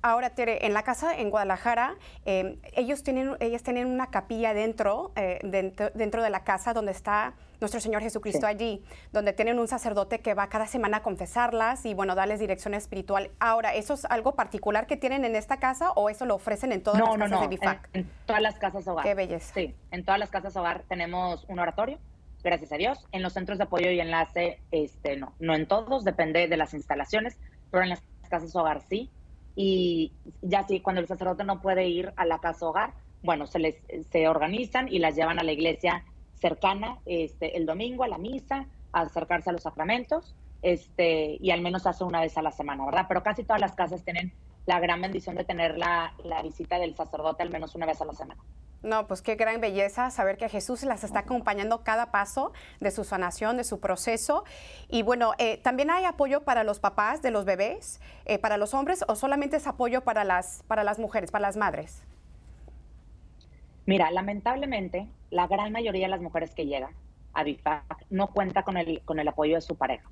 Ahora, 0.08 0.30
Tere, 0.30 0.68
en 0.68 0.76
la 0.76 0.84
casa 0.84 1.18
en 1.18 1.32
Guadalajara, 1.32 1.96
eh, 2.26 2.60
ellos 2.76 3.02
tienen, 3.02 3.38
ellas 3.40 3.64
tienen 3.64 3.88
una 3.88 4.12
capilla 4.12 4.54
dentro, 4.54 5.12
eh, 5.16 5.40
dentro, 5.42 5.90
dentro, 5.96 6.22
de 6.22 6.30
la 6.30 6.44
casa 6.44 6.74
donde 6.74 6.92
está 6.92 7.34
nuestro 7.60 7.80
Señor 7.80 8.04
Jesucristo 8.04 8.46
allí, 8.46 8.86
donde 9.12 9.34
tienen 9.34 9.58
un 9.58 9.68
sacerdote 9.68 10.20
que 10.20 10.36
va 10.36 10.48
cada 10.48 10.68
semana 10.68 10.98
a 10.98 11.02
confesarlas 11.02 11.88
y, 11.88 11.96
bueno, 11.96 12.14
darles 12.14 12.40
dirección 12.40 12.76
espiritual. 12.76 13.32
Ahora, 13.40 13.74
¿eso 13.74 13.96
es 13.96 14.06
algo 14.06 14.36
particular 14.36 14.86
que 14.86 14.96
tienen 14.96 15.26
en 15.26 15.36
esta 15.36 15.58
casa 15.58 15.90
o 15.94 16.12
eso 16.12 16.28
lo 16.28 16.36
ofrecen 16.36 16.72
en 16.72 16.84
todas 16.84 17.00
las 17.00 17.18
casas 17.18 17.42
de 17.42 17.48
BIFAC? 17.48 17.90
En, 17.94 18.02
en, 18.02 18.10
todas 18.28 18.42
las 18.44 18.60
casas 18.60 18.88
hogar. 18.88 19.06
Qué 19.06 19.16
belleza. 19.16 19.56
Sí, 19.56 19.74
en 19.90 20.06
todas 20.06 20.20
las 20.20 20.30
casas 20.30 20.56
hogar 20.56 20.84
tenemos 20.88 21.46
un 21.48 21.58
oratorio, 21.58 21.98
gracias 22.44 22.72
a 22.74 22.76
Dios. 22.76 23.08
En 23.12 23.24
los 23.24 23.34
centros 23.34 23.58
de 23.58 23.64
apoyo 23.64 23.90
y 23.90 24.00
enlace, 24.00 24.60
este, 24.70 25.18
no, 25.18 25.34
no 25.40 25.56
en 25.56 25.68
todos, 25.68 26.04
depende 26.04 26.48
de 26.48 26.58
las 26.58 26.76
instalaciones, 26.76 27.40
pero 27.72 27.82
en 27.82 27.90
las 27.90 28.04
casas 28.30 28.56
hogar 28.56 28.82
sí 28.88 29.10
y 29.56 30.12
ya 30.42 30.64
sí, 30.64 30.82
cuando 30.82 31.02
el 31.02 31.08
sacerdote 31.08 31.44
no 31.44 31.62
puede 31.62 31.88
ir 31.88 32.14
a 32.18 32.26
la 32.26 32.40
casa 32.40 32.68
hogar, 32.68 32.94
bueno, 33.24 33.48
se 33.48 33.60
les 33.60 33.76
se 34.12 34.28
organizan 34.28 34.88
y 34.88 35.00
las 35.00 35.16
llevan 35.16 35.40
a 35.40 35.44
la 35.44 35.52
iglesia 35.52 36.04
cercana 36.40 37.00
este, 37.06 37.58
el 37.58 37.66
domingo 37.66 38.04
a 38.04 38.08
la 38.08 38.18
misa, 38.18 38.68
a 38.92 39.02
acercarse 39.02 39.50
a 39.50 39.54
los 39.54 39.64
sacramentos, 39.64 40.36
este, 40.62 41.38
y 41.40 41.52
al 41.52 41.62
menos 41.62 41.88
hace 41.88 42.04
una 42.04 42.22
vez 42.22 42.38
a 42.38 42.42
la 42.42 42.52
semana, 42.52 42.86
¿verdad? 42.86 43.06
Pero 43.08 43.24
casi 43.24 43.44
todas 43.44 43.62
las 43.62 43.74
casas 43.74 44.04
tienen 44.04 44.34
la 44.66 44.80
gran 44.80 45.02
bendición 45.02 45.36
de 45.36 45.44
tener 45.44 45.78
la, 45.78 46.14
la 46.24 46.42
visita 46.42 46.80
del 46.80 46.96
sacerdote 46.96 47.44
al 47.44 47.50
menos 47.50 47.76
una 47.76 47.86
vez 47.86 48.02
a 48.02 48.06
la 48.06 48.14
semana. 48.14 48.42
No, 48.86 49.08
pues 49.08 49.24
qué 49.24 49.34
gran 49.34 49.62
belleza 49.62 50.12
saber 50.12 50.38
que 50.38 50.48
Jesús 50.48 50.84
las 50.84 51.04
está 51.04 51.22
acompañando 51.22 51.84
cada 51.84 52.12
paso 52.12 52.54
de 52.80 52.92
su 52.92 53.04
sanación, 53.04 53.58
de 53.58 53.63
su 53.63 53.80
proceso. 53.80 54.44
Y 54.89 55.01
bueno, 55.01 55.32
eh, 55.39 55.58
¿también 55.58 55.89
hay 55.89 56.06
apoyo 56.06 56.44
para 56.44 56.63
los 56.63 56.80
papás 56.80 57.24
de 57.24 57.32
los 57.32 57.46
bebés, 57.46 58.00
eh, 58.25 58.38
para 58.38 58.58
los 58.58 58.75
hombres, 58.75 59.04
o 59.08 59.15
solamente 59.15 59.58
es 59.58 59.65
apoyo 59.65 60.01
para 60.01 60.24
las, 60.24 60.62
para 60.68 60.84
las 60.84 61.00
mujeres, 61.00 61.32
para 61.32 61.48
las 61.48 61.58
madres? 61.58 62.04
Mira, 63.88 64.12
lamentablemente, 64.12 65.08
la 65.32 65.48
gran 65.48 65.72
mayoría 65.72 66.06
de 66.06 66.12
las 66.12 66.22
mujeres 66.22 66.54
que 66.54 66.68
llegan 66.68 66.94
a 67.34 67.44
BIFAC 67.44 68.06
no 68.12 68.27
cuenta 68.27 68.62
con 68.62 68.77
el, 68.77 69.01
con 69.01 69.18
el 69.18 69.27
apoyo 69.27 69.56
de 69.56 69.62
su 69.62 69.75
pareja. 69.75 70.12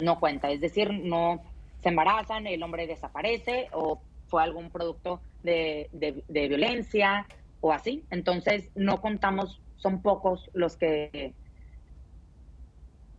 No 0.00 0.18
cuenta, 0.18 0.50
es 0.50 0.60
decir, 0.60 0.92
no 0.92 1.40
se 1.84 1.90
embarazan, 1.90 2.48
el 2.48 2.64
hombre 2.64 2.88
desaparece 2.88 3.68
o 3.72 4.00
fue 4.26 4.42
algún 4.42 4.70
producto 4.70 5.20
de, 5.44 5.88
de, 5.92 6.24
de 6.26 6.48
violencia 6.48 7.24
o 7.60 7.72
así. 7.72 8.04
Entonces, 8.10 8.70
no 8.74 9.00
contamos, 9.00 9.60
son 9.76 10.02
pocos 10.02 10.50
los 10.52 10.76
que, 10.76 11.34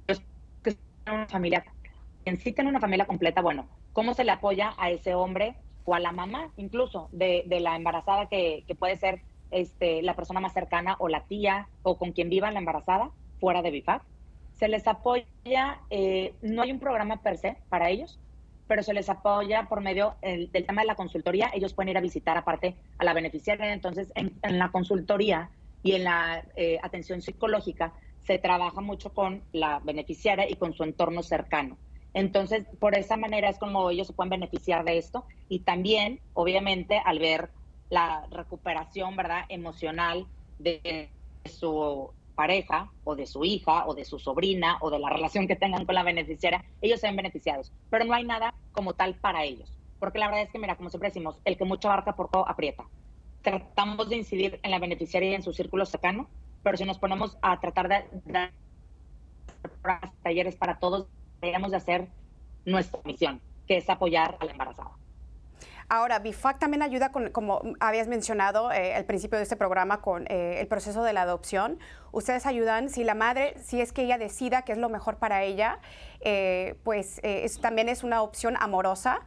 los 0.07 0.21
que 0.63 0.77
una 1.07 1.27
familia. 1.27 1.63
sí 2.25 2.51
tiene 2.51 2.69
una 2.69 2.79
familia 2.79 3.05
completa, 3.05 3.41
bueno, 3.41 3.67
¿cómo 3.93 4.13
se 4.13 4.23
le 4.23 4.31
apoya 4.31 4.73
a 4.77 4.89
ese 4.89 5.15
hombre 5.15 5.55
o 5.85 5.95
a 5.95 5.99
la 5.99 6.11
mamá 6.11 6.51
incluso 6.57 7.09
de, 7.11 7.45
la 7.47 7.75
embarazada 7.75 8.27
que, 8.27 8.63
puede 8.77 8.95
ser 8.97 9.21
este, 9.51 10.01
la 10.03 10.15
persona 10.15 10.39
más 10.39 10.53
cercana 10.53 10.95
o 10.99 11.09
la 11.09 11.23
tía 11.23 11.67
o 11.83 11.97
con 11.97 12.11
quien 12.11 12.29
viva 12.29 12.51
la 12.51 12.59
embarazada 12.59 13.11
fuera 13.39 13.61
de 13.61 13.71
BIFAC? 13.71 14.03
Se 14.53 14.67
les 14.67 14.87
apoya, 14.87 15.79
eh, 15.89 16.33
no 16.41 16.61
hay 16.61 16.71
un 16.71 16.79
programa 16.79 17.21
per 17.21 17.37
se 17.37 17.55
para 17.69 17.89
ellos, 17.89 18.19
pero 18.69 18.83
se 18.83 18.93
les 18.93 19.09
apoya 19.09 19.65
por 19.67 19.81
medio 19.81 20.13
del 20.21 20.51
tema 20.51 20.83
de 20.83 20.87
la 20.87 20.93
consultoría. 20.93 21.49
Ellos 21.55 21.73
pueden 21.73 21.89
ir 21.89 21.97
a 21.97 22.01
visitar 22.01 22.37
aparte 22.37 22.75
a 22.99 23.03
la 23.03 23.13
beneficiaria. 23.13 23.73
Entonces, 23.73 24.13
en, 24.13 24.37
la 24.43 24.71
consultoría 24.71 25.49
y 25.81 25.93
en 25.93 26.03
la 26.03 26.45
eh, 26.55 26.77
atención 26.83 27.19
psicológica 27.23 27.93
se 28.21 28.37
trabaja 28.37 28.79
mucho 28.79 29.11
con 29.11 29.41
la 29.53 29.79
beneficiaria 29.79 30.47
y 30.47 30.53
con 30.53 30.73
su 30.73 30.83
entorno 30.83 31.23
cercano. 31.23 31.79
Entonces, 32.13 32.67
por 32.79 32.95
esa 32.95 33.17
manera 33.17 33.49
es 33.49 33.57
como 33.57 33.89
ellos 33.89 34.05
se 34.05 34.13
pueden 34.13 34.29
beneficiar 34.29 34.85
de 34.85 34.99
esto 34.99 35.25
y 35.47 35.61
también, 35.61 36.19
obviamente, 36.35 37.01
al 37.03 37.17
ver 37.17 37.49
la 37.89 38.27
recuperación, 38.29 39.15
¿verdad?, 39.15 39.45
emocional 39.49 40.27
de 40.59 41.09
su 41.45 42.11
pareja 42.39 42.89
o 43.03 43.17
de 43.17 43.25
su 43.25 43.43
hija 43.43 43.85
o 43.85 43.93
de 43.93 44.05
su 44.05 44.17
sobrina 44.17 44.77
o 44.79 44.89
de 44.89 44.97
la 44.97 45.09
relación 45.09 45.45
que 45.45 45.57
tengan 45.57 45.85
con 45.85 45.93
la 45.93 46.03
beneficiaria, 46.03 46.63
ellos 46.79 47.01
se 47.01 47.07
ven 47.07 47.17
beneficiados. 47.17 47.73
Pero 47.89 48.05
no 48.05 48.13
hay 48.13 48.23
nada 48.23 48.53
como 48.71 48.93
tal 48.93 49.15
para 49.15 49.43
ellos. 49.43 49.77
Porque 49.99 50.19
la 50.19 50.27
verdad 50.27 50.43
es 50.43 50.49
que, 50.49 50.57
mira, 50.57 50.77
como 50.77 50.89
siempre 50.89 51.09
decimos, 51.09 51.41
el 51.43 51.57
que 51.57 51.65
mucho 51.65 51.89
abarca 51.89 52.15
poco 52.15 52.47
aprieta. 52.47 52.85
Tratamos 53.41 54.07
de 54.07 54.15
incidir 54.15 54.57
en 54.63 54.71
la 54.71 54.79
beneficiaria 54.79 55.31
y 55.31 55.33
en 55.33 55.43
su 55.43 55.51
círculo 55.51 55.85
cercano, 55.85 56.29
pero 56.63 56.77
si 56.77 56.85
nos 56.85 56.97
ponemos 56.97 57.37
a 57.41 57.59
tratar 57.59 57.89
de 57.89 58.05
dar 58.23 58.53
talleres 60.23 60.55
para 60.55 60.79
todos, 60.79 61.09
deberíamos 61.41 61.71
de 61.71 61.77
hacer 61.77 62.07
nuestra 62.63 63.01
misión, 63.03 63.41
que 63.67 63.75
es 63.75 63.89
apoyar 63.89 64.37
a 64.39 64.45
la 64.45 64.51
embarazada. 64.53 64.91
Ahora, 65.91 66.19
BIFAC 66.19 66.59
también 66.59 66.83
ayuda, 66.83 67.11
con, 67.11 67.31
como 67.31 67.63
habías 67.79 68.07
mencionado 68.07 68.71
eh, 68.71 68.93
al 68.93 69.05
principio 69.05 69.37
de 69.37 69.43
este 69.43 69.55
programa, 69.55 70.01
con 70.01 70.27
eh, 70.29 70.61
el 70.61 70.67
proceso 70.67 71.03
de 71.03 71.13
la 71.13 71.23
adopción. 71.23 71.79
Ustedes 72.11 72.45
ayudan, 72.45 72.89
si 72.89 73.03
la 73.03 73.15
madre, 73.15 73.55
si 73.63 73.81
es 73.81 73.91
que 73.91 74.03
ella 74.03 74.19
decida 74.19 74.61
que 74.61 74.71
es 74.71 74.77
lo 74.77 74.89
mejor 74.89 75.17
para 75.17 75.41
ella, 75.41 75.79
eh, 76.21 76.75
pues 76.83 77.19
también 77.59 77.89
es 77.89 78.03
una 78.03 78.21
opción 78.21 78.55
amorosa. 78.59 79.21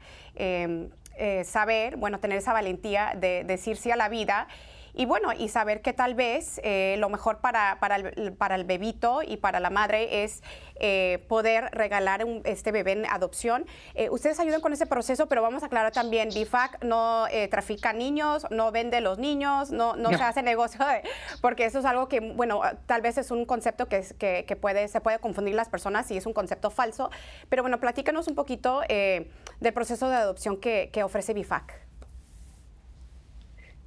Saber, 1.45 1.97
bueno, 1.97 2.21
tener 2.21 2.39
esa 2.39 2.53
valentía 2.53 3.13
de 3.17 3.45
decir 3.45 3.77
sí 3.77 3.91
a 3.91 3.97
la 3.97 4.09
vida 4.09 4.47
y 4.95 5.07
bueno, 5.07 5.33
y 5.33 5.49
saber 5.49 5.81
que 5.81 5.93
tal 5.93 6.15
vez 6.15 6.61
eh, 6.63 6.97
lo 6.99 7.09
mejor 7.09 7.39
para, 7.39 7.79
para, 7.81 7.97
el, 7.97 8.33
para, 8.35 8.57
el, 8.57 8.65
bebito 8.65 9.23
y 9.23 9.39
para 9.39 9.59
la 9.59 9.71
madre 9.71 10.23
es 10.25 10.43
eh, 10.77 11.25
poder 11.29 11.71
regalar 11.73 12.25
un, 12.25 12.43
este 12.45 12.73
bebé 12.73 12.93
en 12.93 13.07
adopción. 13.07 13.65
Eh, 13.95 14.11
ustedes 14.11 14.39
ayudan 14.39 14.61
con 14.61 14.73
ese 14.73 14.87
proceso, 14.87 15.29
pero 15.29 15.41
vamos 15.41 15.63
a 15.63 15.67
aclarar 15.67 15.93
también, 15.93 16.29
BIFAC 16.29 16.85
no 16.85 17.27
trafica 17.51 17.93
niños, 17.93 18.47
no 18.51 18.71
vende 18.71 19.01
los 19.01 19.19
niños, 19.19 19.71
no, 19.71 19.97
no, 19.97 20.11
se 20.11 20.23
hace 20.23 20.43
negocio, 20.43 20.81
porque 21.41 21.65
eso 21.65 21.79
es 21.79 21.85
algo 21.85 22.09
que, 22.09 22.21
bueno, 22.21 22.61
tal 22.87 23.01
vez 23.01 23.17
es 23.19 23.31
un 23.31 23.47
concepto 23.47 23.87
que, 23.87 24.05
que, 24.19 24.45
que, 24.47 24.57
puede, 24.57 24.89
se 24.89 25.01
puede 25.01 25.19
confundir 25.19 25.55
las 25.55 25.69
personas 25.69 26.11
y 26.11 26.17
es 26.17 26.27
un 26.27 26.33
concepto 26.33 26.71
falso. 26.71 27.11
Pero 27.49 27.63
bueno, 27.63 27.81
platícanos 27.81 28.29
un 28.29 28.35
poquito 28.35 28.83
del 28.89 29.73
proceso 29.75 30.09
de 30.09 30.17
adopción 30.17 30.59
que, 30.59 30.91
que 30.93 31.03
ofrece 31.03 31.33
BIFAC. 31.33 31.92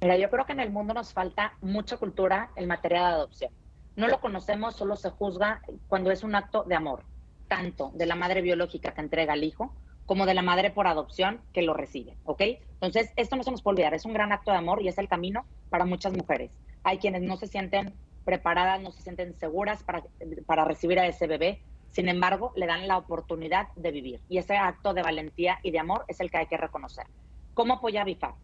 Mira, 0.06 0.18
yo 0.18 0.30
creo 0.30 0.46
que 0.46 0.52
en 0.52 0.60
el 0.60 0.70
mundo 0.70 0.94
nos 0.94 1.12
falta 1.12 1.54
mucha 1.60 1.96
cultura 1.96 2.52
en 2.54 2.68
materia 2.68 3.00
de 3.00 3.06
adopción. 3.06 3.50
No 3.96 4.06
lo 4.06 4.20
conocemos, 4.20 4.76
solo 4.76 4.94
se 4.94 5.10
juzga 5.10 5.62
cuando 5.88 6.12
es 6.12 6.22
un 6.22 6.36
acto 6.36 6.62
de 6.62 6.76
amor, 6.76 7.02
tanto 7.48 7.90
de 7.92 8.06
la 8.06 8.14
madre 8.14 8.40
biológica 8.40 8.94
que 8.94 9.00
entrega 9.00 9.32
al 9.32 9.42
hijo 9.42 9.74
como 10.04 10.24
de 10.24 10.34
la 10.34 10.42
madre 10.42 10.70
por 10.70 10.86
adopción 10.86 11.40
que 11.52 11.62
lo 11.62 11.74
recibe, 11.74 12.16
¿ok? 12.22 12.40
Entonces, 12.74 13.12
esto 13.16 13.34
no 13.34 13.42
se 13.42 13.50
nos 13.50 13.62
puede 13.62 13.78
olvidar, 13.78 13.94
es 13.94 14.04
un 14.04 14.12
gran 14.12 14.30
acto 14.30 14.52
de 14.52 14.58
amor 14.58 14.80
y 14.80 14.86
es 14.86 14.96
el 14.98 15.08
camino 15.08 15.44
para 15.70 15.84
muchas 15.84 16.12
mujeres. 16.12 16.56
Hay 16.84 16.98
quienes 16.98 17.22
no 17.22 17.36
se 17.36 17.48
sienten 17.48 17.92
preparadas, 18.24 18.80
no 18.80 18.92
se 18.92 19.02
sienten 19.02 19.34
seguras 19.34 19.82
para, 19.82 20.04
para 20.46 20.64
recibir 20.64 21.00
a 21.00 21.08
ese 21.08 21.26
bebé, 21.26 21.64
sin 21.90 22.08
embargo, 22.08 22.52
le 22.54 22.66
dan 22.66 22.86
la 22.86 22.96
oportunidad 22.96 23.70
de 23.74 23.90
vivir. 23.90 24.20
Y 24.28 24.38
ese 24.38 24.56
acto 24.56 24.94
de 24.94 25.02
valentía 25.02 25.58
y 25.64 25.72
de 25.72 25.80
amor 25.80 26.04
es 26.06 26.20
el 26.20 26.30
que 26.30 26.38
hay 26.38 26.46
que 26.46 26.58
reconocer. 26.58 27.08
¿Cómo 27.54 27.74
apoya 27.74 28.02
a? 28.02 28.36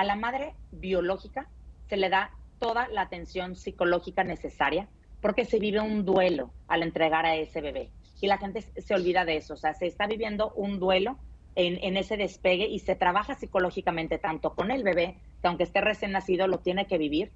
A 0.00 0.04
la 0.04 0.16
madre 0.16 0.54
biológica 0.72 1.46
se 1.90 1.98
le 1.98 2.08
da 2.08 2.30
toda 2.58 2.88
la 2.88 3.02
atención 3.02 3.54
psicológica 3.54 4.24
necesaria 4.24 4.88
porque 5.20 5.44
se 5.44 5.58
vive 5.58 5.78
un 5.78 6.06
duelo 6.06 6.54
al 6.68 6.82
entregar 6.82 7.26
a 7.26 7.36
ese 7.36 7.60
bebé. 7.60 7.90
Y 8.18 8.26
la 8.26 8.38
gente 8.38 8.62
se 8.62 8.94
olvida 8.94 9.26
de 9.26 9.36
eso, 9.36 9.52
o 9.52 9.56
sea, 9.58 9.74
se 9.74 9.86
está 9.86 10.06
viviendo 10.06 10.54
un 10.54 10.80
duelo 10.80 11.18
en, 11.54 11.98
ese 11.98 12.16
despegue 12.16 12.66
y 12.66 12.78
se 12.78 12.94
trabaja 12.94 13.34
psicológicamente 13.34 14.16
tanto 14.16 14.54
con 14.54 14.70
el 14.70 14.84
bebé, 14.84 15.18
que 15.42 15.48
aunque 15.48 15.64
esté 15.64 15.82
recién 15.82 16.12
nacido 16.12 16.46
lo 16.46 16.60
tiene 16.60 16.86
que 16.86 16.96
vivir, 16.96 17.30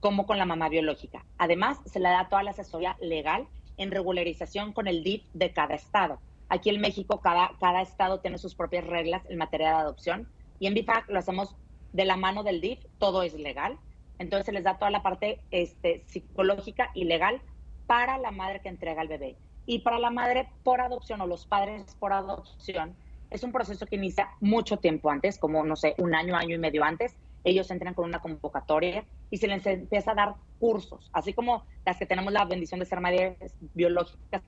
como 0.00 0.24
con 0.24 0.38
la 0.38 0.46
mamá 0.46 0.70
biológica. 0.70 1.26
Además, 1.36 1.80
se 1.84 2.00
le 2.00 2.08
da 2.08 2.30
toda 2.30 2.42
la 2.42 2.52
asesoría 2.52 2.96
legal 2.98 3.46
en 3.76 3.90
regularización 3.90 4.72
con 4.72 4.88
el 4.88 5.04
DIF 5.04 5.22
de 5.34 5.52
cada 5.52 5.74
estado. 5.74 6.18
Aquí 6.48 6.70
en 6.70 6.80
México, 6.80 7.20
cada, 7.20 7.50
cada 7.60 7.82
estado 7.82 8.20
tiene 8.20 8.38
sus 8.38 8.54
propias 8.54 8.86
reglas 8.86 9.22
en 9.28 9.36
materia 9.36 9.68
de 9.68 9.74
adopción 9.74 10.28
y 10.58 10.66
en 10.66 10.72
BIFAC 10.72 11.10
lo 11.10 11.18
hacemos 11.18 11.54
de 11.92 12.04
la 12.04 12.16
mano 12.16 12.42
del 12.42 12.60
DIF, 12.60 12.80
todo 12.98 13.22
es 13.22 13.34
legal. 13.34 13.78
Entonces 14.18 14.46
se 14.46 14.52
les 14.52 14.64
da 14.64 14.78
toda 14.78 14.90
la 14.90 15.02
parte 15.02 15.40
este, 15.50 16.04
psicológica 16.06 16.90
y 16.94 17.04
legal 17.04 17.40
para 17.86 18.18
la 18.18 18.30
madre 18.30 18.60
que 18.60 18.68
entrega 18.68 19.02
al 19.02 19.08
bebé. 19.08 19.36
Y 19.66 19.80
para 19.80 19.98
la 19.98 20.10
madre 20.10 20.48
por 20.62 20.80
adopción 20.80 21.20
o 21.20 21.26
los 21.26 21.46
padres 21.46 21.96
por 21.98 22.12
adopción, 22.12 22.94
es 23.30 23.42
un 23.42 23.52
proceso 23.52 23.86
que 23.86 23.96
inicia 23.96 24.30
mucho 24.40 24.76
tiempo 24.76 25.10
antes, 25.10 25.38
como 25.38 25.64
no 25.64 25.76
sé, 25.76 25.94
un 25.98 26.14
año, 26.14 26.36
año 26.36 26.54
y 26.54 26.58
medio 26.58 26.84
antes. 26.84 27.16
Ellos 27.44 27.70
entran 27.70 27.94
con 27.94 28.04
una 28.04 28.20
convocatoria 28.20 29.04
y 29.30 29.38
se 29.38 29.48
les 29.48 29.66
empieza 29.66 30.12
a 30.12 30.14
dar 30.14 30.34
cursos, 30.58 31.10
así 31.12 31.32
como 31.32 31.64
las 31.84 31.98
que 31.98 32.06
tenemos 32.06 32.32
la 32.32 32.44
bendición 32.44 32.80
de 32.80 32.86
ser 32.86 33.00
madres 33.00 33.36
biológicas, 33.74 34.42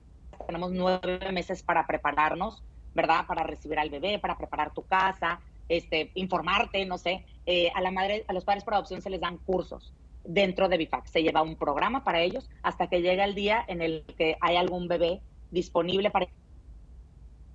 tenemos 0.45 0.71
nueve 0.71 1.31
meses 1.31 1.61
para 1.63 1.85
prepararnos, 1.85 2.63
¿verdad? 2.95 3.25
Para 3.27 3.43
recibir 3.43 3.77
al 3.77 3.89
bebé, 3.89 4.19
para 4.19 4.37
preparar 4.37 4.73
tu 4.73 4.83
casa, 4.83 5.39
este, 5.69 6.11
informarte, 6.15 6.85
no 6.85 6.97
sé. 6.97 7.25
Eh, 7.45 7.71
a 7.73 7.81
la 7.81 7.91
madre, 7.91 8.25
a 8.27 8.33
los 8.33 8.43
padres 8.43 8.63
por 8.63 8.73
adopción 8.73 9.01
se 9.01 9.09
les 9.09 9.21
dan 9.21 9.37
cursos 9.37 9.93
dentro 10.23 10.67
de 10.67 10.77
BIFAC. 10.77 11.05
Se 11.07 11.23
lleva 11.23 11.41
un 11.41 11.55
programa 11.55 12.03
para 12.03 12.21
ellos 12.21 12.49
hasta 12.61 12.87
que 12.87 13.01
llega 13.01 13.23
el 13.23 13.35
día 13.35 13.63
en 13.67 13.81
el 13.81 14.03
que 14.17 14.37
hay 14.41 14.57
algún 14.57 14.87
bebé 14.87 15.21
disponible 15.51 16.11
para 16.11 16.27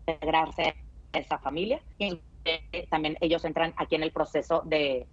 integrarse 0.06 0.74
a 1.12 1.18
esa 1.18 1.38
familia. 1.38 1.80
Y 1.98 2.20
también 2.90 3.16
ellos 3.20 3.44
entran 3.44 3.74
aquí 3.76 3.94
en 3.94 4.02
el 4.02 4.12
proceso 4.12 4.62
de 4.64 5.06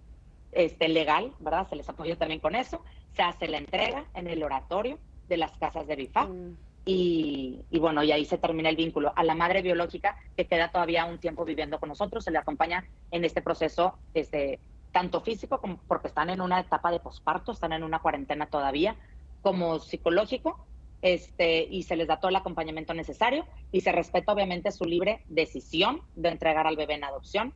este 0.52 0.88
legal, 0.88 1.32
¿verdad? 1.40 1.68
Se 1.68 1.76
les 1.76 1.88
apoya 1.88 2.16
también 2.16 2.40
con 2.40 2.54
eso. 2.54 2.82
Se 3.14 3.22
hace 3.22 3.48
la 3.48 3.58
entrega 3.58 4.06
en 4.14 4.26
el 4.26 4.42
oratorio 4.42 4.98
de 5.28 5.36
las 5.36 5.56
casas 5.58 5.86
de 5.86 5.96
BIFAC. 5.96 6.28
Mm. 6.28 6.56
Y, 6.84 7.64
bueno, 7.78 8.02
y 8.02 8.10
ahí 8.10 8.24
se 8.24 8.38
termina 8.38 8.68
el 8.68 8.76
vínculo. 8.76 9.12
A 9.14 9.22
la 9.22 9.34
madre 9.34 9.62
biológica, 9.62 10.16
que 10.36 10.46
queda 10.46 10.70
todavía 10.70 11.04
un 11.04 11.18
tiempo 11.18 11.44
viviendo 11.44 11.78
con 11.78 11.88
nosotros, 11.88 12.24
se 12.24 12.30
le 12.30 12.38
acompaña 12.38 12.84
en 13.10 13.24
este 13.24 13.40
proceso 13.40 13.94
desde 14.12 14.58
tanto 14.90 15.20
físico, 15.20 15.60
como 15.60 15.78
porque 15.88 16.08
están 16.08 16.28
en 16.30 16.40
una 16.40 16.60
etapa 16.60 16.90
de 16.90 17.00
posparto, 17.00 17.52
están 17.52 17.72
en 17.72 17.84
una 17.84 18.00
cuarentena 18.00 18.46
todavía, 18.46 18.96
como 19.42 19.78
psicológico, 19.78 20.66
este, 21.02 21.66
y 21.68 21.82
se 21.84 21.96
les 21.96 22.08
da 22.08 22.18
todo 22.18 22.28
el 22.28 22.36
acompañamiento 22.36 22.94
necesario 22.94 23.44
y 23.72 23.80
se 23.80 23.90
respeta 23.90 24.32
obviamente 24.32 24.70
su 24.70 24.84
libre 24.84 25.24
decisión 25.28 26.02
de 26.14 26.28
entregar 26.28 26.66
al 26.66 26.76
bebé 26.76 26.94
en 26.94 27.04
adopción 27.04 27.54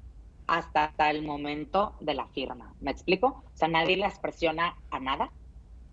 hasta 0.48 0.92
el 1.10 1.22
momento 1.22 1.94
de 2.00 2.14
la 2.14 2.26
firma. 2.28 2.74
¿Me 2.80 2.90
explico? 2.90 3.44
O 3.44 3.56
sea, 3.56 3.68
nadie 3.68 3.96
les 3.96 4.18
presiona 4.18 4.76
a 4.90 5.00
nada, 5.00 5.30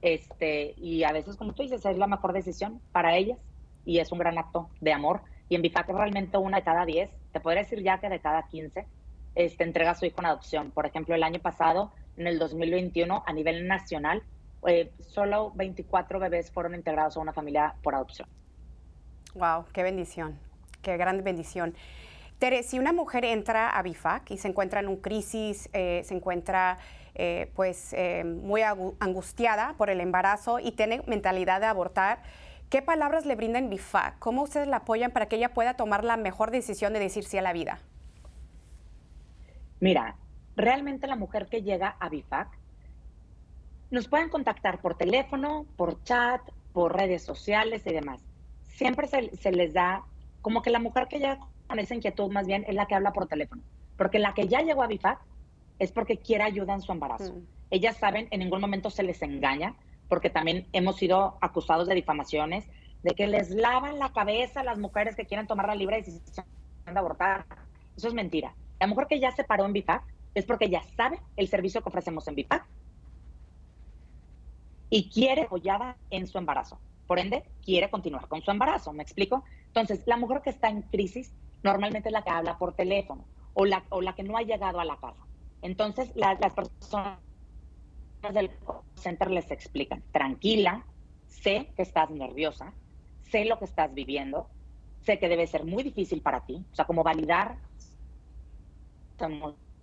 este, 0.04 0.74
y 0.76 1.06
a 1.06 1.14
veces, 1.14 1.38
como 1.38 1.54
tú 1.54 1.64
dices, 1.64 1.86
es 1.86 1.98
la 1.98 2.08
mejor 2.08 2.34
decisión 2.34 2.82
para 2.92 3.16
ellas 3.16 3.40
y 3.86 4.00
es 4.00 4.12
un 4.12 4.20
gran 4.20 4.38
acto 4.38 4.70
de 4.82 4.92
amor. 4.92 5.22
Y 5.48 5.56
en 5.56 5.62
BIFAC 5.62 5.88
realmente 5.90 6.38
una 6.38 6.58
de 6.58 6.64
cada 6.64 6.86
diez, 6.86 7.10
te 7.32 7.40
podría 7.40 7.64
decir 7.64 7.82
ya 7.82 8.00
que 8.00 8.10
de 8.10 8.20
cada 8.20 8.44
quince, 8.44 8.86
este, 9.34 9.64
entrega 9.64 9.92
a 9.92 9.96
su 9.96 10.06
hijo 10.06 10.20
en 10.20 10.26
adopción. 10.26 10.72
Por 10.72 10.86
ejemplo, 10.86 11.16
el 11.16 11.24
año 11.24 11.40
pasado, 11.40 11.94
en 12.18 12.28
el 12.28 12.38
2021, 12.38 13.24
a 13.26 13.34
nivel 13.34 13.66
nacional, 13.66 14.24
eh, 14.68 14.92
solo 15.00 15.52
24 15.56 16.20
bebés 16.20 16.52
fueron 16.52 16.76
integrados 16.76 17.16
a 17.16 17.22
una 17.22 17.32
familia 17.32 17.76
por 17.82 17.96
adopción. 17.96 18.28
Wow, 19.36 19.66
qué 19.72 19.84
bendición, 19.84 20.38
qué 20.82 20.98
gran 20.98 21.24
bendición. 21.24 21.76
Tere, 22.40 22.64
si 22.64 22.78
una 22.78 22.92
mujer 22.92 23.24
entra 23.24 23.70
a 23.70 23.82
BIFAC 23.82 24.32
y 24.32 24.38
se 24.38 24.50
encuentra 24.50 24.82
en 24.82 24.90
un 24.90 24.98
crisis, 24.98 25.70
eh, 25.72 26.02
se 26.04 26.14
encuentra 26.14 26.78
eh, 27.16 27.52
pues 27.56 27.94
eh, 27.94 28.24
muy 28.24 28.62
angustiada 28.64 29.76
por 29.78 29.90
el 29.90 30.02
embarazo 30.02 30.60
y 30.60 30.72
tiene 30.72 31.04
mentalidad 31.06 31.62
de 31.62 31.68
abortar, 31.68 32.24
¿qué 32.70 32.82
palabras 32.82 33.26
le 33.26 33.36
brindan 33.36 33.70
BIFAC? 33.70 34.18
¿Cómo 34.20 34.44
ustedes 34.44 34.68
la 34.68 34.78
apoyan 34.78 35.12
para 35.12 35.28
que 35.28 35.36
ella 35.36 35.54
pueda 35.54 35.76
tomar 35.76 36.04
la 36.04 36.18
mejor 36.18 36.52
decisión 36.52 36.94
de 36.94 37.00
decir 37.00 37.24
sí 37.24 37.38
a 37.38 37.42
la 37.42 37.54
vida? 37.54 37.80
Mira, 39.80 40.16
realmente 40.56 41.08
la 41.08 41.16
mujer 41.16 41.48
que 41.48 41.62
llega 41.62 41.98
a 42.00 42.10
BIFAC 42.10 42.48
nos 43.92 44.08
pueden 44.08 44.30
contactar 44.30 44.82
por 44.82 44.96
teléfono, 44.96 45.68
por 45.78 46.04
chat, 46.04 46.42
por 46.74 46.96
redes 46.96 47.22
sociales 47.22 47.84
y 47.86 47.94
demás. 47.94 48.22
Siempre 48.64 49.08
se, 49.08 49.52
les 49.52 49.74
da 49.74 50.04
como 50.42 50.64
que 50.64 50.72
la 50.72 50.80
mujer 50.80 51.08
que 51.08 51.20
llega 51.20 51.38
esa 51.78 51.96
inquietud 51.96 52.32
más 52.32 52.48
bien 52.48 52.66
es 52.68 52.76
la 52.76 52.86
que 52.88 52.96
habla 52.96 53.14
por 53.14 53.28
teléfono. 53.28 53.62
Porque 53.98 54.20
la 54.20 54.34
que 54.34 54.48
ya 54.48 54.62
llegó 54.62 54.84
a 54.84 54.88
BIFAC 54.88 55.20
es 55.80 55.92
porque 55.92 56.18
quiere 56.18 56.44
ayuda 56.44 56.74
en 56.74 56.82
su 56.82 56.92
embarazo. 56.92 57.34
Mm. 57.34 57.48
Ellas 57.72 57.98
saben, 57.98 58.28
en 58.32 58.40
ningún 58.40 58.62
momento 58.62 58.90
se 58.90 59.04
les 59.04 59.22
engaña, 59.22 59.76
porque 60.08 60.30
también 60.30 60.68
hemos 60.74 60.98
sido 60.98 61.38
acusados 61.42 61.88
de 61.88 61.96
difamaciones, 61.96 62.68
de 63.02 63.16
que 63.16 63.28
les 63.28 63.50
lavan 63.50 64.00
la 64.00 64.14
cabeza 64.14 64.62
a 64.62 64.64
las 64.64 64.78
mujeres 64.78 65.16
que 65.16 65.26
quieren 65.26 65.48
tomar 65.48 65.68
la 65.68 65.76
libre 65.76 65.98
decisión 65.98 66.46
de 66.86 67.00
abortar. 67.00 67.46
Eso 67.98 68.08
es 68.08 68.14
mentira. 68.14 68.56
La 68.80 68.88
mujer 68.88 69.08
que 69.08 69.20
ya 69.20 69.32
se 69.32 69.44
paró 69.44 69.66
en 69.66 69.74
BIFAC 69.74 70.04
es 70.36 70.46
porque 70.46 70.70
ya 70.70 70.84
sabe 70.96 71.20
el 71.36 71.48
servicio 71.48 71.82
que 71.82 71.90
ofrecemos 71.90 72.28
en 72.28 72.36
BIFAC 72.36 72.66
y 74.90 75.10
quiere 75.10 75.44
apoyada 75.44 75.98
en 76.10 76.28
su 76.28 76.38
embarazo. 76.38 76.80
Por 77.08 77.20
ende, 77.20 77.44
quiere 77.64 77.90
continuar 77.90 78.28
con 78.28 78.42
su 78.42 78.52
embarazo, 78.52 78.94
¿me 78.94 79.04
explico? 79.04 79.44
Entonces, 79.68 80.04
la 80.06 80.18
mujer 80.18 80.42
que 80.42 80.50
está 80.50 80.70
en 80.70 80.84
crisis 80.84 81.34
normalmente 81.64 82.10
es 82.10 82.14
la 82.14 82.24
que 82.24 82.30
habla 82.30 82.58
por 82.58 82.74
teléfono 82.76 83.26
o 83.54 83.66
la, 83.66 83.84
o 83.90 84.02
la 84.02 84.14
que 84.14 84.24
no 84.24 84.38
ha 84.38 84.42
llegado 84.42 84.80
a 84.80 84.86
la 84.86 84.98
casa. 84.98 85.23
Entonces, 85.64 86.12
las 86.16 86.54
personas 86.54 87.20
del 88.34 88.52
center 88.96 89.32
les 89.32 89.50
explican, 89.50 90.04
tranquila, 90.12 90.86
sé 91.28 91.72
que 91.76 91.84
estás 91.84 92.10
nerviosa, 92.10 92.74
sé 93.22 93.46
lo 93.46 93.58
que 93.58 93.66
estás 93.66 93.94
viviendo, 93.94 94.50
sé 95.02 95.20
que 95.20 95.30
debe 95.30 95.48
ser 95.48 95.64
muy 95.64 95.82
difícil 95.84 96.22
para 96.22 96.42
ti, 96.42 96.66
o 96.70 96.76
sea, 96.76 96.84
como 96.84 97.02
validar 97.02 97.58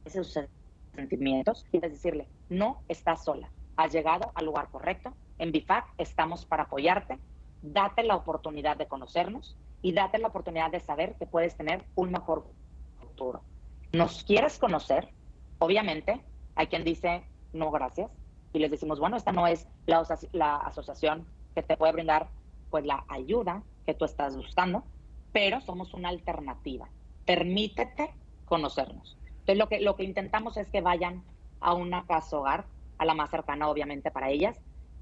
esos 0.05 0.39
sentimientos 0.95 1.65
y 1.73 1.79
decirle, 1.79 2.29
no 2.51 2.83
estás 2.87 3.25
sola, 3.25 3.51
has 3.77 3.91
llegado 3.91 4.33
al 4.35 4.45
lugar 4.45 4.69
correcto, 4.69 5.15
en 5.39 5.51
BIFAC 5.51 5.87
estamos 5.97 6.45
para 6.45 6.65
apoyarte, 6.65 7.19
date 7.63 8.03
la 8.03 8.17
oportunidad 8.17 8.77
de 8.77 8.87
conocernos 8.87 9.57
y 9.81 9.93
date 9.93 10.19
la 10.19 10.29
oportunidad 10.29 10.71
de 10.71 10.81
saber 10.81 11.17
que 11.19 11.25
puedes 11.25 11.57
tener 11.57 11.87
un 11.95 12.11
mejor 12.11 12.47
futuro. 12.99 13.43
¿Nos 13.93 14.25
quieres 14.25 14.59
conocer? 14.59 15.15
Obviamente, 15.61 16.21
hay 16.57 16.67
quien 16.69 16.85
dice, 16.85 17.23
no, 17.53 17.71
gracias, 17.71 18.11
y 18.53 18.59
les 18.59 18.71
decimos, 18.71 18.99
bueno, 18.99 19.17
esta 19.17 19.31
no 19.31 19.47
es 19.47 19.69
la, 19.87 20.57
asociación 20.57 21.27
que 21.55 21.63
te 21.63 21.77
puede 21.77 21.93
brindar 21.93 22.29
pues 22.71 22.85
la 22.87 23.05
ayuda 23.09 23.63
que 23.85 23.95
tú 23.95 24.07
estás 24.07 24.37
buscando, 24.37 24.85
pero 25.33 25.61
somos 25.61 25.93
una 25.93 26.09
alternativa. 26.09 26.89
Permítete 27.27 28.11
conocernos. 28.47 29.19
Entonces, 29.27 29.59
lo 29.59 29.69
que, 29.69 29.81
lo 29.81 29.97
que 29.97 30.05
intentamos 30.05 30.57
es 30.57 30.69
que 30.71 30.81
vayan 30.81 31.23
a 31.61 31.75
una 31.75 32.07
casa 32.07 32.39
hogar, 32.39 32.65
a 32.99 33.05
la 33.05 33.15
más 33.15 33.31
cercana, 33.31 33.69
obviamente, 33.69 34.11
para 34.11 34.31
ellas, 34.31 34.59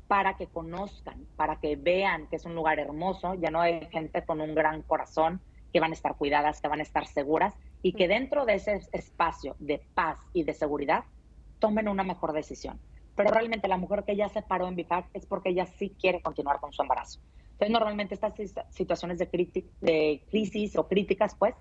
para 0.09 0.37
que 0.37 0.47
conozcan, 0.49 1.27
para 1.37 1.61
que 1.61 1.77
vean 1.77 2.27
que 2.27 2.37
es 2.37 2.45
un 2.45 2.55
lugar 2.55 2.81
hermoso, 2.81 3.35
ya 3.35 3.51
no 3.51 3.61
hay 3.61 3.87
gente 3.93 4.25
con 4.25 4.41
un 4.41 4.55
gran 4.55 4.83
corazón, 4.83 5.41
que 5.73 5.81
van 5.81 5.91
a 5.91 5.95
estar 5.95 6.17
cuidadas, 6.17 6.61
que 6.61 6.69
van 6.69 6.81
a 6.81 6.83
estar 6.83 7.07
seguras 7.07 7.55
y 7.83 7.93
que 7.93 8.09
dentro 8.09 8.45
de 8.45 8.55
ese 8.55 8.81
espacio 8.93 9.57
de 9.59 9.81
paz 9.95 10.19
y 10.33 10.45
de 10.45 10.55
seguridad 10.55 11.05
tomen 11.59 11.89
una 11.89 12.05
mejor 12.05 12.33
decisión. 12.33 12.81
Pero 13.15 13.31
realmente 13.31 13.69
la 13.69 13.77
mujer 13.77 14.05
que 14.05 14.17
ya 14.17 14.29
se 14.29 14.43
paró 14.43 14.69
en 14.69 14.77
BIFAC 14.77 15.07
es 15.13 15.27
porque 15.27 15.51
ella 15.51 15.67
sí 15.67 15.95
quiere 16.01 16.23
continuar 16.23 16.61
con 16.61 16.73
su 16.73 16.83
embarazo. 16.83 17.21
Entonces, 17.53 17.73
normalmente 17.73 18.15
estas 18.15 18.35
situaciones 18.71 19.19
de, 19.19 19.27
de 19.81 20.23
crisis 20.31 20.77
o 20.77 20.87
críticas, 20.87 21.35
pues, 21.35 21.57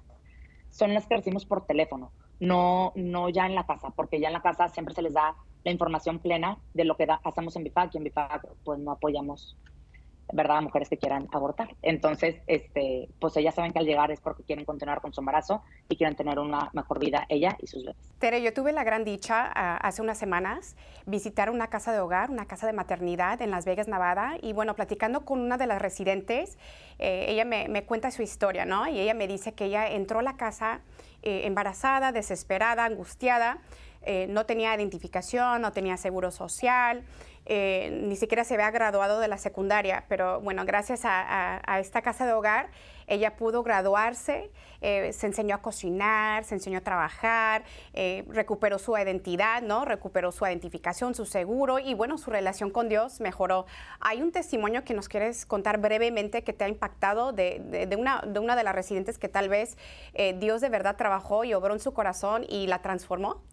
son 0.70 0.94
las 0.94 1.08
que 1.08 1.16
recibimos 1.16 1.48
por 1.48 1.66
teléfono, 1.66 2.12
no, 2.40 2.94
no 2.96 3.30
ya 3.30 3.48
en 3.48 3.56
la 3.56 3.66
casa, 3.66 3.90
porque 3.90 4.20
ya 4.20 4.28
en 4.28 4.34
la 4.34 4.44
casa 4.44 4.70
siempre 4.70 4.94
se 4.94 5.02
les 5.02 5.14
da 5.14 5.36
la 5.64 5.72
información 5.72 6.20
plena 6.20 6.60
de 6.76 6.86
lo 6.86 6.96
que 6.96 7.08
hacemos 7.24 7.56
en 7.56 7.64
BIFAC 7.64 7.96
y 7.96 7.98
en 7.98 8.04
BIFAC 8.04 8.48
pues 8.64 8.80
no 8.80 8.92
apoyamos 8.92 9.58
¿verdad? 10.34 10.62
Mujeres 10.62 10.90
que 10.90 10.98
quieran 10.98 11.28
abortar. 11.32 11.76
Entonces, 11.82 12.36
este, 12.48 13.10
pues 13.20 13.36
ellas 13.38 13.56
saben 13.56 13.72
que 13.72 13.80
al 13.80 13.86
llegar 13.86 14.12
es 14.12 14.20
porque 14.20 14.44
quieren 14.44 14.66
continuar 14.66 15.02
con 15.02 15.14
su 15.14 15.22
embarazo 15.22 15.62
y 15.90 15.96
quieren 15.96 16.16
tener 16.16 16.40
una 16.40 16.70
mejor 16.74 17.00
vida 17.00 17.26
ella 17.30 17.58
y 17.62 17.68
sus 17.68 17.84
bebés. 17.84 17.98
Tere, 18.20 18.42
yo 18.42 18.54
tuve 18.54 18.72
la 18.72 18.84
gran 18.84 19.04
dicha 19.04 19.52
ah, 19.54 19.78
hace 19.78 20.02
unas 20.02 20.18
semanas 20.18 20.76
visitar 21.06 21.50
una 21.50 21.68
casa 21.68 21.94
de 21.94 22.00
hogar, 22.00 22.30
una 22.30 22.46
casa 22.46 22.68
de 22.68 22.74
maternidad 22.74 23.42
en 23.42 23.52
Las 23.52 23.66
Vegas, 23.66 23.88
Nevada, 23.88 24.38
y 24.42 24.54
bueno, 24.54 24.76
platicando 24.76 25.26
con 25.26 25.40
una 25.40 25.58
de 25.58 25.68
las 25.68 25.82
residentes, 25.82 26.58
eh, 27.00 27.26
ella 27.30 27.46
me, 27.46 27.68
me, 27.70 27.84
cuenta 27.84 28.12
su 28.12 28.22
historia, 28.22 28.66
¿no? 28.66 28.88
Y 28.88 29.00
ella 29.00 29.14
me 29.14 29.28
dice 29.28 29.54
que 29.54 29.66
ella 29.66 29.88
entró 29.88 30.20
a 30.20 30.24
la 30.24 30.36
casa 30.36 30.82
eh, 31.24 31.42
embarazada, 31.46 32.12
desesperada, 32.12 32.86
angustiada, 32.86 33.58
eh, 34.10 34.26
no 34.30 34.46
tenía 34.46 34.74
identificación, 34.74 35.62
no 35.62 35.74
tenía 35.74 35.98
seguro 35.98 36.32
social, 36.32 37.04
eh, 37.46 37.90
ni 38.04 38.16
siquiera 38.16 38.46
se 38.46 38.54
había 38.54 38.72
graduado 38.72 39.20
de 39.20 39.28
la 39.28 39.38
secundaria, 39.38 40.06
pero 40.08 40.40
bueno, 40.40 40.64
gracias 40.64 41.02
a, 41.04 41.80
esta 41.82 42.02
casa 42.02 42.26
de 42.26 42.32
hogar, 42.32 42.70
ella 43.08 43.36
pudo 43.36 43.64
graduarse, 43.64 44.50
eh, 44.80 45.12
se 45.12 45.28
enseñó 45.28 45.56
a 45.56 45.62
cocinar, 45.62 46.46
se 46.46 46.56
enseñó 46.56 46.78
a 46.78 46.82
trabajar, 46.82 47.66
recuperó 48.30 48.80
su 48.80 48.98
identidad, 48.98 49.62
¿no? 49.62 49.84
Recuperó 49.84 50.32
su 50.32 50.46
identificación, 50.46 51.14
su 51.14 51.26
seguro 51.26 51.78
y 51.78 51.94
bueno, 51.94 52.18
su 52.18 52.32
relación 52.32 52.70
con 52.70 52.88
Dios 52.88 53.20
mejoró. 53.20 53.66
Hay 54.00 54.22
un 54.22 54.32
testimonio 54.32 54.86
que 54.86 54.94
nos 54.94 55.10
quieres 55.10 55.46
contar 55.46 55.80
brevemente 55.80 56.46
que 56.46 56.54
te 56.54 56.64
ha 56.64 56.70
impactado 56.70 57.34
de, 57.34 57.90
una, 57.98 58.22
de 58.26 58.40
una 58.40 58.56
de 58.56 58.64
las 58.64 58.74
residentes 58.74 59.18
que 59.18 59.28
tal 59.28 59.50
vez 59.50 59.78
Dios 60.36 60.62
de 60.62 60.70
verdad 60.70 60.96
trabajó 60.96 61.44
y 61.44 61.54
obró 61.54 61.74
en 61.74 61.82
su 61.82 61.94
corazón 61.94 62.46
y 62.48 62.68
la 62.68 62.82
transformó. 62.82 63.44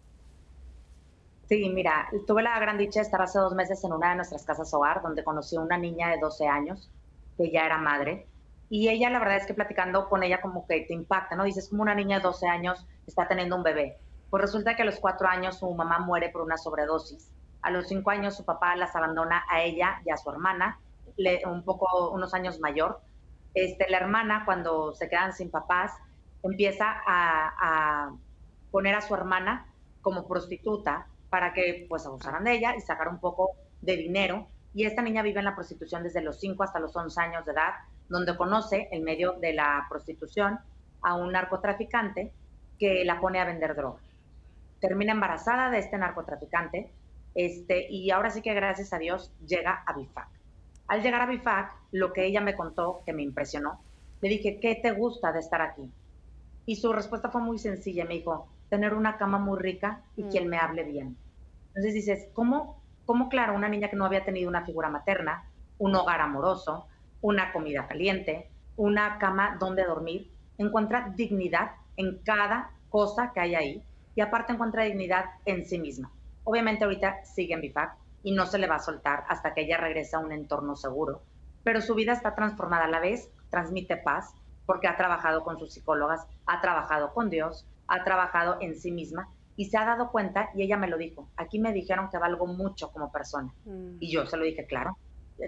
Sí, 1.49 1.69
mira, 1.69 2.09
tuve 2.27 2.43
la 2.43 2.59
gran 2.59 2.79
dicha 2.79 3.01
de 3.01 3.05
estar 3.05 3.21
hace 3.21 3.39
dos 3.39 3.55
meses 3.55 3.85
en 3.85 3.93
una 3.93 4.11
de 4.11 4.17
nuestras 4.17 4.45
casas 4.45 4.73
hogar, 4.73 5.03
donde 5.03 5.25
conocí 5.25 5.57
a 5.57 5.61
una 5.61 5.77
niña 5.77 6.09
de 6.11 6.19
12 6.19 6.47
años, 6.47 6.91
que 7.37 7.51
ya 7.51 7.67
era 7.67 7.77
madre, 7.79 8.27
y 8.71 8.89
ella, 8.89 9.11
la 9.11 9.19
verdad 9.19 9.37
es 9.37 9.47
que 9.47 9.55
platicando 9.55 10.09
con 10.09 10.23
ella 10.23 10.41
como 10.41 10.67
que 10.67 10.81
te 10.81 10.95
impacta, 10.95 11.37
¿no? 11.37 11.45
Dices, 11.45 11.69
como 11.69 11.83
una 11.83 11.95
niña 11.95 12.17
de 12.17 12.23
12 12.23 12.49
años 12.49 12.87
está 13.07 13.29
teniendo 13.29 13.57
un 13.57 13.63
bebé. 13.63 13.99
Pues 14.31 14.41
resulta 14.41 14.75
que 14.75 14.83
a 14.83 14.85
los 14.87 14.99
cuatro 14.99 15.29
años 15.29 15.59
su 15.59 15.73
mamá 15.75 15.99
muere 15.99 16.31
por 16.31 16.43
una 16.43 16.57
sobredosis. 16.57 17.31
A 17.63 17.71
los 17.71 17.87
cinco 17.89 18.11
años 18.11 18.37
su 18.37 18.45
papá 18.45 18.75
las 18.77 18.97
abandona 18.97 19.45
a 19.51 19.63
ella 19.63 20.01
y 20.05 20.11
a 20.11 20.17
su 20.17 20.31
hermana, 20.31 20.81
un 21.47 21.63
poco, 21.63 22.11
unos 22.11 22.35
años 22.35 22.59
mayor. 22.59 23.01
Este, 23.53 23.89
la 23.91 23.99
hermana, 23.99 24.45
cuando 24.45 24.95
se 24.95 25.09
quedan 25.09 25.33
sin 25.33 25.51
papás, 25.51 25.93
empieza 26.43 26.87
a, 27.07 27.55
a 27.61 28.17
poner 28.71 28.95
a 28.95 29.03
su 29.03 29.15
hermana 29.15 29.69
como 30.03 30.27
prostituta 30.27 31.07
para 31.35 31.53
que 31.53 31.85
pues 31.89 32.07
abusaran 32.07 32.45
de 32.45 32.53
ella 32.53 32.77
y 32.77 32.81
sacar 32.81 33.09
un 33.09 33.19
poco 33.19 33.57
de 33.83 33.97
dinero. 33.97 34.47
Y 34.73 34.85
esta 34.85 35.03
niña 35.03 35.21
vive 35.21 35.41
en 35.41 35.47
la 35.47 35.57
prostitución 35.57 36.05
desde 36.05 36.23
los 36.23 36.39
5 36.39 36.63
hasta 36.63 36.79
los 36.79 36.95
11 36.95 37.21
años 37.21 37.45
de 37.45 37.51
edad, 37.51 37.73
donde 38.09 38.37
conoce 38.37 38.87
en 38.93 39.03
medio 39.03 39.33
de 39.41 39.53
la 39.53 39.85
prostitución 39.89 40.61
a 41.03 41.17
un 41.17 41.33
narcotraficante 41.33 42.31
que 42.79 43.05
la 43.05 43.19
pone 43.19 43.41
a 43.41 43.47
vender 43.47 43.75
droga. 43.75 43.99
Termina 44.79 45.11
embarazada 45.11 45.71
de 45.71 45.79
este 45.81 45.99
narcotraficante 45.99 46.93
este, 47.35 47.91
y 47.91 48.13
ahora 48.13 48.31
sí 48.31 48.41
que 48.41 48.55
gracias 48.55 48.93
a 48.93 48.99
Dios 48.99 49.33
llega 49.45 49.83
a 49.85 49.93
BIFAC. 49.93 50.29
Al 50.87 51.03
llegar 51.03 51.21
a 51.21 51.27
BIFAC, 51.27 51.73
lo 51.91 52.13
que 52.13 52.27
ella 52.27 52.43
me 52.43 52.55
contó, 52.55 53.03
que 53.05 53.13
me 53.13 53.25
impresionó, 53.25 53.81
le 54.21 54.29
dije, 54.29 54.61
¿qué 54.61 54.77
te 54.77 54.93
gusta 54.93 55.33
de 55.33 55.41
estar 55.41 55.63
aquí? 55.63 55.91
Y 56.65 56.77
su 56.77 56.93
respuesta 56.93 57.29
fue 57.29 57.41
muy 57.41 57.59
sencilla, 57.59 58.05
me 58.05 58.15
dijo, 58.15 58.47
tener 58.69 58.95
una 58.95 59.17
cama 59.19 59.39
muy 59.39 59.59
rica 59.59 60.01
y 60.17 60.25
mm. 60.25 60.31
quien 60.31 60.49
me 60.49 60.59
hable 60.59 60.85
bien. 60.85 61.17
Entonces 61.75 61.95
dices, 61.95 62.29
¿cómo, 62.35 62.81
¿cómo, 63.05 63.29
claro, 63.29 63.55
una 63.55 63.69
niña 63.69 63.91
que 63.91 63.97
no 63.97 64.07
había 64.07 64.25
tenido 64.25 64.49
una 64.49 64.65
figura 64.65 64.89
materna, 64.89 65.51
un 65.79 65.95
hogar 65.97 66.21
amoroso, 66.21 66.87
una 67.21 67.53
comida 67.53 67.89
caliente, 67.89 68.49
una 68.77 69.19
cama 69.19 69.57
donde 69.59 69.85
dormir, 69.85 70.31
encuentra 70.57 71.13
dignidad 71.17 71.73
en 71.97 72.19
cada 72.23 72.71
cosa 72.91 73.33
que 73.35 73.41
hay 73.41 73.55
ahí 73.57 73.85
y 74.15 74.21
aparte 74.21 74.53
encuentra 74.53 74.85
dignidad 74.85 75.25
en 75.47 75.67
sí 75.67 75.79
misma? 75.81 76.13
Obviamente 76.45 76.85
ahorita 76.85 77.25
sigue 77.25 77.55
en 77.55 77.61
BIFAC 77.61 77.97
y 78.23 78.33
no 78.33 78.47
se 78.47 78.59
le 78.59 78.69
va 78.69 78.77
a 78.77 78.81
soltar 78.81 79.25
hasta 79.29 79.53
que 79.53 79.63
ella 79.63 79.79
regrese 79.79 80.15
a 80.15 80.21
un 80.21 80.31
entorno 80.31 80.77
seguro, 80.77 81.23
pero 81.65 81.81
su 81.81 81.97
vida 81.97 82.13
está 82.13 82.37
transformada 82.37 82.85
a 82.85 82.89
la 82.89 83.01
vez, 83.01 83.31
transmite 83.51 83.97
paz 83.97 84.33
porque 84.65 84.87
ha 84.87 84.97
trabajado 84.97 85.43
con 85.43 85.59
sus 85.59 85.73
psicólogas, 85.73 86.27
ha 86.47 86.61
trabajado 86.61 87.13
con 87.13 87.31
Dios, 87.31 87.67
ha 87.89 88.05
trabajado 88.05 88.59
en 88.61 88.77
sí 88.77 88.93
misma 88.93 89.29
y 89.57 89.67
se 89.67 89.79
ha 89.79 89.85
dado 89.85 90.11
cuenta 90.11 90.51
y 90.55 90.63
ella 90.63 90.77
me 90.77 90.89
lo 90.89 90.99
dijo, 90.99 91.29
aquí 91.37 91.59
me 91.59 91.73
dijeron 91.73 92.09
que 92.11 92.19
valgo 92.19 92.47
mucho 92.47 92.91
como 92.91 93.13
persona. 93.13 93.53
Mm. 93.65 93.97
Y 94.01 94.11
yo 94.11 94.27
se 94.27 94.37
lo 94.37 94.45
dije, 94.45 94.67
claro, 94.67 94.97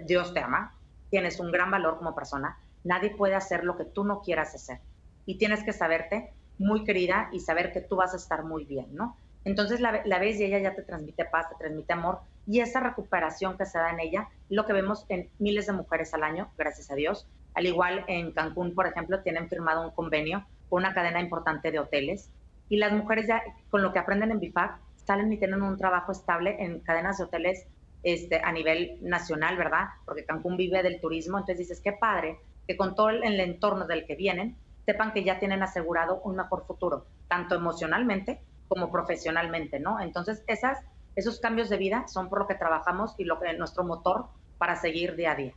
Dios 0.05 0.33
te 0.33 0.39
ama, 0.39 0.75
tienes 1.09 1.39
un 1.39 1.51
gran 1.51 1.71
valor 1.71 1.97
como 1.97 2.15
persona, 2.15 2.57
nadie 2.83 3.09
puede 3.09 3.35
hacer 3.35 3.63
lo 3.63 3.77
que 3.77 3.85
tú 3.85 4.03
no 4.03 4.21
quieras 4.21 4.55
hacer. 4.55 4.79
Y 5.25 5.37
tienes 5.37 5.63
que 5.63 5.73
saberte 5.73 6.31
muy 6.57 6.83
querida 6.83 7.29
y 7.31 7.39
saber 7.41 7.71
que 7.71 7.81
tú 7.81 7.97
vas 7.97 8.13
a 8.13 8.17
estar 8.17 8.43
muy 8.43 8.65
bien, 8.65 8.95
¿no? 8.95 9.17
Entonces 9.43 9.79
la, 9.79 10.01
la 10.05 10.19
ves 10.19 10.39
y 10.39 10.45
ella 10.45 10.59
ya 10.59 10.75
te 10.75 10.81
transmite 10.81 11.25
paz, 11.25 11.49
te 11.49 11.55
transmite 11.55 11.93
amor 11.93 12.19
y 12.47 12.61
esa 12.61 12.79
recuperación 12.79 13.57
que 13.57 13.65
se 13.65 13.77
da 13.77 13.91
en 13.91 13.99
ella, 13.99 14.29
lo 14.49 14.65
que 14.65 14.73
vemos 14.73 15.05
en 15.09 15.29
miles 15.37 15.67
de 15.67 15.73
mujeres 15.73 16.13
al 16.13 16.23
año, 16.23 16.49
gracias 16.57 16.89
a 16.91 16.95
Dios. 16.95 17.27
Al 17.53 17.65
igual 17.65 18.05
en 18.07 18.31
Cancún, 18.31 18.73
por 18.73 18.87
ejemplo, 18.87 19.21
tienen 19.21 19.49
firmado 19.49 19.81
un 19.81 19.91
convenio 19.91 20.45
con 20.69 20.83
una 20.83 20.93
cadena 20.93 21.19
importante 21.19 21.71
de 21.71 21.79
hoteles 21.79 22.29
y 22.69 22.77
las 22.77 22.91
mujeres 22.91 23.27
ya 23.27 23.41
con 23.69 23.81
lo 23.81 23.93
que 23.93 23.99
aprenden 23.99 24.31
en 24.31 24.39
BIFAC 24.39 24.79
salen 24.95 25.31
y 25.31 25.37
tienen 25.37 25.61
un 25.61 25.77
trabajo 25.77 26.11
estable 26.11 26.57
en 26.59 26.81
cadenas 26.81 27.17
de 27.17 27.23
hoteles 27.23 27.65
este, 28.03 28.41
a 28.43 28.51
nivel 28.51 28.97
nacional, 29.01 29.57
¿verdad? 29.57 29.87
Porque 30.05 30.25
Cancún 30.25 30.57
vive 30.57 30.83
del 30.83 30.99
turismo, 30.99 31.37
entonces 31.37 31.57
dices, 31.57 31.81
qué 31.81 31.93
padre 31.93 32.39
que 32.67 32.77
con 32.77 32.95
todo 32.95 33.09
el, 33.09 33.39
entorno 33.39 33.87
del 33.87 34.05
que 34.05 34.15
vienen, 34.15 34.57
sepan 34.85 35.13
que 35.13 35.23
ya 35.23 35.39
tienen 35.39 35.63
asegurado 35.63 36.21
un 36.23 36.35
mejor 36.35 36.65
futuro, 36.65 37.05
tanto 37.27 37.55
emocionalmente 37.55 38.41
como 38.67 38.91
profesionalmente, 38.91 39.79
¿no? 39.79 39.99
Entonces, 40.01 40.43
esas, 40.47 40.79
esos 41.15 41.39
cambios 41.39 41.69
de 41.69 41.77
vida 41.77 42.07
son 42.07 42.29
por 42.29 42.39
lo 42.39 42.47
que 42.47 42.55
trabajamos 42.55 43.15
y 43.17 43.23
lo 43.23 43.39
que 43.39 43.53
nuestro 43.53 43.85
motor 43.85 44.27
para 44.57 44.75
seguir 44.75 45.15
día 45.15 45.31
a 45.31 45.35
día. 45.35 45.53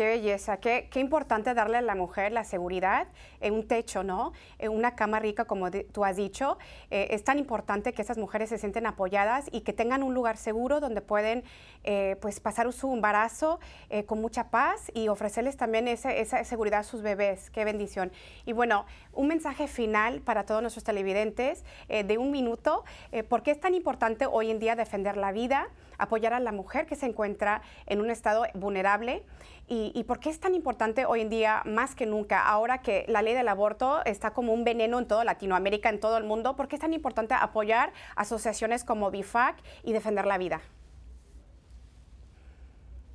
Qué 0.00 0.06
belleza, 0.06 0.56
qué, 0.56 0.88
qué, 0.90 0.98
importante 0.98 1.52
darle 1.52 1.76
a 1.76 1.82
la 1.82 1.94
mujer 1.94 2.32
la 2.32 2.42
seguridad 2.42 3.06
en 3.42 3.52
un 3.52 3.68
techo, 3.68 4.02
¿no? 4.02 4.32
En 4.58 4.72
una 4.72 4.94
cama 4.94 5.18
rica, 5.18 5.44
como 5.44 5.70
tú 5.70 6.06
has 6.06 6.16
dicho. 6.16 6.56
Eh, 6.90 7.08
es 7.10 7.22
tan 7.22 7.38
importante 7.38 7.92
que 7.92 8.00
esas 8.00 8.16
mujeres 8.16 8.48
se 8.48 8.56
sienten 8.56 8.86
apoyadas 8.86 9.50
y 9.52 9.60
que 9.60 9.74
tengan 9.74 10.02
un 10.02 10.14
lugar 10.14 10.38
seguro 10.38 10.80
donde 10.80 11.02
pueden 11.02 11.44
eh, 11.84 12.16
pues 12.22 12.40
pasar 12.40 12.72
su 12.72 12.90
embarazo 12.94 13.60
eh, 13.90 14.06
con 14.06 14.22
mucha 14.22 14.48
paz 14.48 14.90
y 14.94 15.08
ofrecerles 15.08 15.58
también 15.58 15.86
esa, 15.86 16.14
esa, 16.14 16.44
seguridad 16.44 16.80
a 16.80 16.84
sus 16.84 17.02
bebés. 17.02 17.50
Qué 17.50 17.66
bendición. 17.66 18.10
Y 18.46 18.54
bueno, 18.54 18.86
un 19.12 19.28
mensaje 19.28 19.68
final 19.68 20.22
para 20.22 20.46
todos 20.46 20.62
nuestros 20.62 20.82
televidentes 20.82 21.62
de 21.88 22.16
un 22.16 22.30
minuto. 22.30 22.84
¿Por 23.28 23.42
qué 23.42 23.50
es 23.50 23.60
tan 23.60 23.74
importante 23.74 24.24
hoy 24.24 24.50
en 24.50 24.60
día 24.60 24.76
defender 24.76 25.18
la 25.18 25.30
vida, 25.30 25.68
apoyar 26.02 26.32
a 26.32 26.40
la 26.40 26.52
mujer 26.52 26.86
que 26.86 26.96
se 26.96 27.06
encuentra 27.06 27.62
en 27.86 28.00
un 28.00 28.10
estado 28.10 28.44
vulnerable? 28.54 29.24
¿Y, 29.72 30.02
por 30.02 30.18
qué 30.18 30.30
es 30.30 30.40
tan 30.40 30.56
importante 30.56 31.06
hoy 31.06 31.20
en 31.20 31.28
día, 31.28 31.62
más 31.64 31.94
que 31.94 32.04
nunca, 32.04 32.44
ahora 32.44 32.78
que 32.78 33.04
la 33.06 33.22
ley 33.22 33.34
del 33.34 33.46
aborto 33.46 34.04
está 34.04 34.32
como 34.32 34.52
un 34.52 34.64
veneno 34.64 34.98
en 34.98 35.06
toda 35.06 35.22
Latinoamérica, 35.22 35.88
en 35.90 36.00
todo 36.00 36.18
el 36.18 36.24
mundo? 36.24 36.56
¿Por 36.56 36.66
qué 36.66 36.74
es 36.74 36.80
tan 36.80 36.92
importante 36.92 37.34
apoyar 37.34 37.92
asociaciones 38.16 38.82
como 38.82 39.12
BIFAC 39.12 39.56
y 39.84 39.92
defender 39.92 40.26
la 40.26 40.38
vida? 40.38 40.60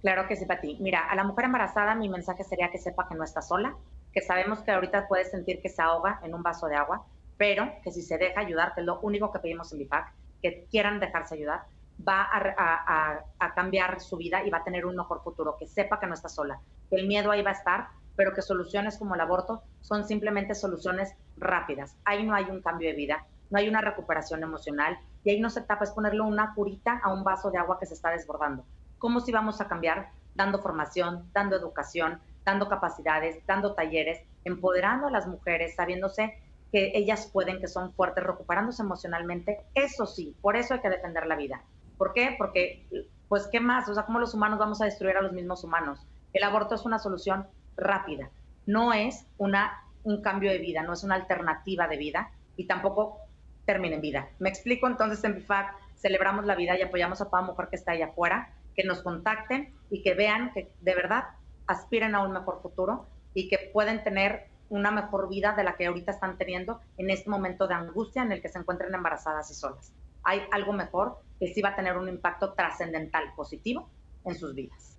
Claro 0.01 0.27
que 0.27 0.37
sí, 0.37 0.45
Pati. 0.45 0.77
Mira, 0.79 1.09
a 1.09 1.15
la 1.15 1.25
mujer 1.25 1.45
embarazada 1.45 1.93
mi 1.95 2.07
mensaje 2.07 2.45
sería 2.45 2.71
que 2.71 2.77
sepa 2.77 3.07
que 3.09 3.15
no 3.15 3.23
está 3.25 3.41
sola, 3.41 3.75
que 4.13 4.21
sabemos 4.21 4.59
que 4.61 4.71
ahorita 4.71 5.09
puede 5.09 5.25
sentir 5.25 5.61
que 5.61 5.67
se 5.67 5.81
ahoga 5.81 6.21
en 6.23 6.33
un 6.33 6.41
vaso 6.41 6.67
de 6.67 6.75
agua, 6.75 7.05
pero 7.37 7.69
que 7.83 7.91
si 7.91 8.01
se 8.01 8.17
deja 8.17 8.39
ayudar, 8.39 8.73
que 8.75 8.81
es 8.81 8.85
lo 8.85 8.99
único 9.01 9.31
que 9.31 9.39
pedimos 9.39 9.73
en 9.73 9.79
BIFAC, 9.79 10.13
que 10.41 10.67
quieran 10.69 10.99
dejarse 10.99 11.35
ayudar, 11.35 11.63
va 12.07 12.27
a, 12.31 13.53
cambiar 13.53 14.01
su 14.01 14.17
vida 14.17 14.43
y 14.43 14.49
va 14.49 14.59
a 14.59 14.63
tener 14.63 14.85
un 14.85 14.95
mejor 14.95 15.21
futuro, 15.23 15.55
que 15.57 15.67
sepa 15.67 15.99
que 15.99 16.07
no 16.07 16.13
está 16.13 16.29
sola, 16.29 16.59
que 16.89 16.97
el 16.97 17.07
miedo 17.07 17.31
ahí 17.31 17.41
va 17.41 17.51
a 17.51 17.53
estar, 17.53 17.87
pero 18.15 18.33
que 18.33 18.41
soluciones 18.41 18.97
como 18.97 19.15
el 19.15 19.21
aborto 19.21 19.63
son 19.81 20.05
simplemente 20.05 20.55
soluciones 20.55 21.15
rápidas. 21.37 21.97
Ahí 22.03 22.25
no 22.25 22.33
hay 22.33 22.45
un 22.45 22.61
cambio 22.61 22.89
de 22.89 22.95
vida, 22.95 23.25
no 23.49 23.59
hay 23.59 23.69
una 23.69 23.81
recuperación 23.81 24.43
emocional 24.43 24.97
y 25.23 25.31
ahí 25.31 25.39
no 25.39 25.49
se 25.49 25.61
tapa, 25.61 25.83
es 25.83 25.91
ponerle 25.91 26.21
una 26.21 26.53
curita 26.53 26.99
a 27.03 27.13
un 27.13 27.23
vaso 27.23 27.51
de 27.51 27.57
agua 27.57 27.79
que 27.79 27.85
se 27.85 27.93
está 27.93 28.11
desbordando. 28.11 28.65
¿Cómo 28.97 29.19
si 29.19 29.31
vamos 29.31 29.61
a 29.61 29.67
cambiar? 29.67 30.09
Dando 30.35 30.59
formación, 30.59 31.29
dando 31.33 31.55
educación, 31.55 32.19
dando 32.43 32.67
capacidades, 32.67 33.45
dando 33.45 33.73
talleres, 33.73 34.21
empoderando 34.43 35.07
a 35.07 35.11
las 35.11 35.27
mujeres, 35.27 35.75
sabiéndose 35.75 36.37
que 36.71 36.91
ellas 36.93 37.29
pueden, 37.31 37.59
que 37.59 37.67
son 37.67 37.93
fuertes, 37.93 38.23
recuperándose 38.23 38.81
emocionalmente. 38.81 39.65
Eso 39.73 40.05
sí, 40.05 40.35
por 40.41 40.55
eso 40.55 40.73
hay 40.73 40.81
que 40.81 40.89
defender 40.89 41.25
la 41.25 41.35
vida. 41.35 41.63
¿Por 41.97 42.13
qué? 42.13 42.35
Porque, 42.37 42.87
pues, 43.27 43.47
¿qué 43.51 43.59
más? 43.59 43.87
O 43.89 43.93
sea, 43.93 44.05
¿cómo 44.05 44.19
los 44.19 44.33
humanos 44.33 44.59
vamos 44.59 44.81
a 44.81 44.85
destruir 44.85 45.17
a 45.17 45.21
los 45.21 45.33
mismos 45.33 45.63
humanos? 45.63 46.05
El 46.33 46.43
aborto 46.43 46.75
es 46.75 46.85
una 46.85 46.99
solución 46.99 47.47
rápida, 47.77 48.29
no 48.65 48.93
es 48.93 49.25
una, 49.37 49.83
un 50.03 50.21
cambio 50.21 50.51
de 50.51 50.57
vida, 50.57 50.83
no 50.83 50.93
es 50.93 51.03
una 51.03 51.15
alternativa 51.15 51.87
de 51.87 51.97
vida 51.97 52.31
y 52.57 52.67
tampoco 52.67 53.19
termina 53.65 53.95
en 53.95 54.01
vida. 54.01 54.29
Me 54.39 54.49
explico, 54.49 54.87
entonces 54.87 55.23
en 55.23 55.35
BIFAC 55.35 55.75
celebramos 55.95 56.45
la 56.45 56.55
vida 56.55 56.77
y 56.77 56.81
apoyamos 56.81 57.21
a 57.21 57.29
toda 57.29 57.41
mujer 57.41 57.67
que 57.69 57.75
está 57.75 57.93
allá 57.93 58.07
afuera, 58.07 58.53
que 58.75 58.83
nos 58.83 59.01
contacten 59.01 59.73
y 59.89 60.03
que 60.03 60.13
vean 60.13 60.51
que 60.53 60.71
de 60.81 60.95
verdad 60.95 61.25
aspiren 61.67 62.15
a 62.15 62.23
un 62.23 62.31
mejor 62.31 62.61
futuro 62.61 63.07
y 63.33 63.49
que 63.49 63.71
pueden 63.73 64.03
tener 64.03 64.47
una 64.69 64.91
mejor 64.91 65.29
vida 65.29 65.53
de 65.53 65.63
la 65.63 65.75
que 65.75 65.85
ahorita 65.87 66.11
están 66.11 66.37
teniendo 66.37 66.79
en 66.97 67.09
este 67.09 67.29
momento 67.29 67.67
de 67.67 67.75
angustia 67.75 68.23
en 68.23 68.31
el 68.31 68.41
que 68.41 68.49
se 68.49 68.59
encuentran 68.59 68.93
embarazadas 68.93 69.49
y 69.51 69.53
solas. 69.53 69.93
Hay 70.25 70.41
algo 70.51 70.73
mejor 70.73 71.19
que 71.39 71.53
sí 71.53 71.61
va 71.61 71.69
a 71.69 71.75
tener 71.75 71.97
un 71.97 72.09
impacto 72.09 72.53
trascendental 72.53 73.33
positivo 73.35 73.89
en 74.25 74.35
sus 74.35 74.53
vidas. 74.53 74.95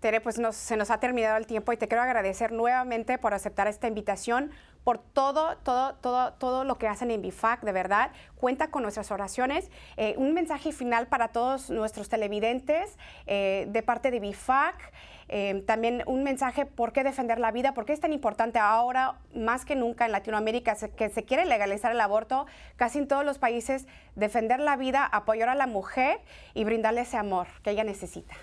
Tere, 0.00 0.22
pues 0.22 0.40
se 0.52 0.76
nos 0.76 0.90
ha 0.90 0.98
terminado 0.98 1.36
el 1.36 1.46
tiempo 1.46 1.72
y 1.72 1.76
te 1.76 1.86
quiero 1.86 2.02
agradecer 2.02 2.52
nuevamente 2.52 3.18
por 3.18 3.34
aceptar 3.34 3.68
esta 3.68 3.86
invitación, 3.86 4.50
por 4.82 4.96
todo, 4.96 5.58
todo, 5.58 5.94
todo, 5.96 6.32
todo 6.32 6.64
lo 6.64 6.78
que 6.78 6.88
hacen 6.88 7.10
en 7.10 7.20
BIFAC, 7.20 7.62
de 7.62 7.72
verdad. 7.72 8.12
Cuenta 8.36 8.70
con 8.70 8.82
nuestras 8.82 9.10
oraciones. 9.10 9.70
Eh, 9.98 10.14
un 10.16 10.32
mensaje 10.32 10.72
final 10.72 11.06
para 11.08 11.28
todos 11.28 11.68
nuestros 11.68 12.08
televidentes 12.08 12.96
eh, 13.26 13.66
de 13.68 13.82
parte 13.82 14.10
de 14.10 14.20
BIFAC. 14.20 14.90
Eh, 15.32 15.62
también 15.64 16.02
un 16.06 16.24
mensaje, 16.24 16.66
¿por 16.66 16.92
qué 16.92 17.04
defender 17.04 17.38
la 17.38 17.52
vida? 17.52 17.72
¿Por 17.72 17.84
qué 17.84 17.92
es 17.92 18.00
tan 18.00 18.12
importante 18.12 18.58
ahora, 18.58 19.20
más 19.32 19.64
que 19.64 19.76
nunca 19.76 20.04
en 20.04 20.10
Latinoamérica, 20.10 20.74
que 20.96 21.08
se 21.08 21.24
quiere 21.24 21.44
legalizar 21.44 21.92
el 21.92 22.00
aborto? 22.00 22.46
Casi 22.74 22.98
en 22.98 23.06
todos 23.06 23.24
los 23.24 23.38
países, 23.38 23.86
defender 24.16 24.58
la 24.58 24.76
vida, 24.76 25.06
apoyar 25.06 25.48
a 25.48 25.54
la 25.54 25.68
mujer 25.68 26.18
y 26.52 26.64
brindarle 26.64 27.02
ese 27.02 27.16
amor 27.16 27.46
que 27.62 27.70
ella 27.70 27.84
necesita. 27.84 28.34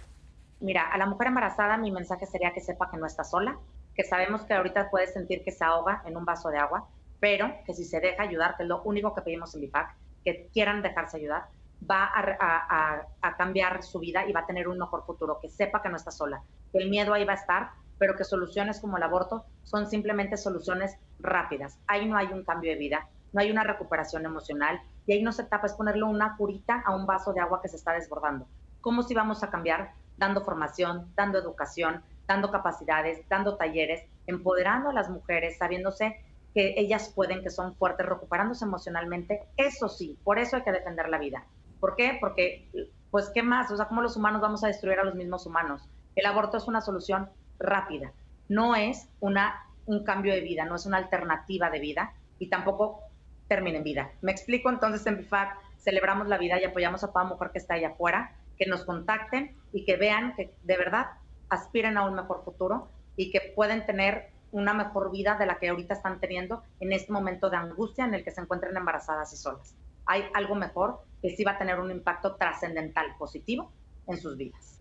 Mira, 0.61 0.89
a 0.89 0.97
la 0.97 1.05
mujer 1.07 1.27
embarazada 1.27 1.75
mi 1.75 1.91
mensaje 1.91 2.25
sería 2.25 2.53
que 2.53 2.61
sepa 2.61 2.89
que 2.89 2.95
no 2.95 3.05
está 3.05 3.25
sola, 3.25 3.59
que 3.93 4.05
sabemos 4.05 4.43
que 4.45 4.53
ahorita 4.53 4.89
puede 4.89 5.07
sentir 5.07 5.43
que 5.43 5.51
se 5.51 5.65
ahoga 5.65 6.03
en 6.05 6.15
un 6.15 6.23
vaso 6.23 6.49
de 6.51 6.57
agua, 6.57 6.87
pero 7.19 7.53
que 7.65 7.73
si 7.73 7.83
se 7.83 7.99
deja 7.99 8.23
ayudar, 8.23 8.55
que 8.55 8.63
es 8.63 8.69
lo 8.69 8.81
único 8.83 9.13
que 9.13 9.21
pedimos 9.23 9.53
en 9.55 9.61
BIPAC, 9.61 9.93
que 10.23 10.47
quieran 10.53 10.81
dejarse 10.81 11.17
ayudar, 11.17 11.47
va 11.89 12.09
a, 12.13 13.37
cambiar 13.37 13.83
su 13.83 13.99
vida 13.99 14.25
y 14.27 14.31
va 14.31 14.41
a 14.41 14.45
tener 14.45 14.67
un 14.67 14.77
mejor 14.77 15.05
futuro, 15.05 15.39
que 15.41 15.49
sepa 15.49 15.81
que 15.81 15.89
no 15.89 15.97
está 15.97 16.11
sola, 16.11 16.41
el 16.77 16.89
miedo 16.89 17.13
ahí 17.13 17.25
va 17.25 17.33
a 17.33 17.37
estar, 17.37 17.71
pero 17.97 18.15
que 18.15 18.23
soluciones 18.23 18.79
como 18.79 18.97
el 18.97 19.03
aborto 19.03 19.45
son 19.63 19.87
simplemente 19.87 20.37
soluciones 20.37 20.97
rápidas. 21.19 21.79
Ahí 21.87 22.07
no 22.07 22.17
hay 22.17 22.27
un 22.27 22.43
cambio 22.43 22.71
de 22.71 22.77
vida, 22.77 23.07
no 23.33 23.41
hay 23.41 23.51
una 23.51 23.63
recuperación 23.63 24.25
emocional 24.25 24.79
y 25.05 25.13
ahí 25.13 25.23
no 25.23 25.31
se 25.31 25.43
tapa, 25.43 25.67
es 25.67 25.73
ponerle 25.73 26.03
una 26.03 26.35
curita 26.37 26.83
a 26.85 26.95
un 26.95 27.05
vaso 27.05 27.33
de 27.33 27.41
agua 27.41 27.61
que 27.61 27.69
se 27.69 27.77
está 27.77 27.93
desbordando. 27.93 28.47
¿Cómo 28.81 29.03
si 29.03 29.13
vamos 29.13 29.43
a 29.43 29.49
cambiar? 29.49 29.91
Dando 30.17 30.43
formación, 30.43 31.11
dando 31.15 31.37
educación, 31.37 32.03
dando 32.27 32.51
capacidades, 32.51 33.27
dando 33.29 33.55
talleres, 33.55 34.03
empoderando 34.25 34.89
a 34.89 34.93
las 34.93 35.09
mujeres, 35.09 35.57
sabiéndose 35.57 36.17
que 36.53 36.73
ellas 36.77 37.11
pueden, 37.13 37.43
que 37.43 37.49
son 37.49 37.75
fuertes, 37.75 38.05
recuperándose 38.05 38.65
emocionalmente. 38.65 39.47
Eso 39.57 39.89
sí, 39.89 40.17
por 40.23 40.39
eso 40.39 40.55
hay 40.55 40.63
que 40.63 40.71
defender 40.71 41.09
la 41.09 41.19
vida. 41.19 41.45
¿Por 41.79 41.95
qué? 41.95 42.17
Porque, 42.19 42.69
pues, 43.11 43.29
¿qué 43.29 43.43
más? 43.43 43.71
O 43.71 43.77
sea, 43.77 43.87
¿cómo 43.87 44.01
los 44.01 44.17
humanos 44.17 44.41
vamos 44.41 44.63
a 44.63 44.67
destruir 44.67 44.99
a 44.99 45.03
los 45.03 45.15
mismos 45.15 45.45
humanos? 45.45 45.87
El 46.17 46.25
aborto 46.25 46.57
es 46.57 46.67
una 46.67 46.81
solución 46.81 47.29
rápida, 47.59 48.11
no 48.49 48.75
es 48.75 49.07
una, 49.19 49.67
un 49.85 50.03
cambio 50.03 50.33
de 50.33 50.41
vida, 50.41 50.65
no 50.65 50.73
es 50.73 50.87
una 50.87 50.97
alternativa 50.97 51.69
de 51.69 51.79
vida 51.79 52.15
y 52.39 52.49
tampoco 52.49 53.03
termina 53.47 53.77
en 53.77 53.83
vida. 53.83 54.11
Me 54.21 54.31
explico, 54.31 54.71
entonces 54.71 55.05
en 55.05 55.17
BIFAC 55.17 55.55
celebramos 55.77 56.27
la 56.27 56.39
vida 56.39 56.59
y 56.59 56.63
apoyamos 56.63 57.03
a 57.03 57.11
toda 57.11 57.23
mujer 57.23 57.51
que 57.51 57.59
está 57.59 57.75
allá 57.75 57.89
afuera, 57.89 58.35
que 58.57 58.65
nos 58.65 58.83
contacten 58.83 59.55
y 59.71 59.85
que 59.85 59.95
vean 59.95 60.33
que 60.35 60.55
de 60.63 60.77
verdad 60.77 61.05
aspiren 61.49 61.99
a 61.99 62.07
un 62.07 62.15
mejor 62.15 62.43
futuro 62.43 62.89
y 63.15 63.29
que 63.29 63.53
pueden 63.55 63.85
tener 63.85 64.31
una 64.51 64.73
mejor 64.73 65.11
vida 65.11 65.35
de 65.37 65.45
la 65.45 65.59
que 65.59 65.69
ahorita 65.69 65.93
están 65.93 66.19
teniendo 66.19 66.63
en 66.79 66.93
este 66.93 67.13
momento 67.13 67.51
de 67.51 67.57
angustia 67.57 68.05
en 68.05 68.15
el 68.15 68.23
que 68.23 68.31
se 68.31 68.41
encuentran 68.41 68.75
embarazadas 68.75 69.31
y 69.33 69.37
solas. 69.37 69.75
Hay 70.07 70.23
algo 70.33 70.55
mejor 70.55 71.03
que 71.21 71.29
sí 71.29 71.43
va 71.43 71.51
a 71.51 71.57
tener 71.59 71.79
un 71.79 71.91
impacto 71.91 72.37
trascendental 72.37 73.05
positivo 73.19 73.71
en 74.07 74.17
sus 74.17 74.35
vidas. 74.35 74.76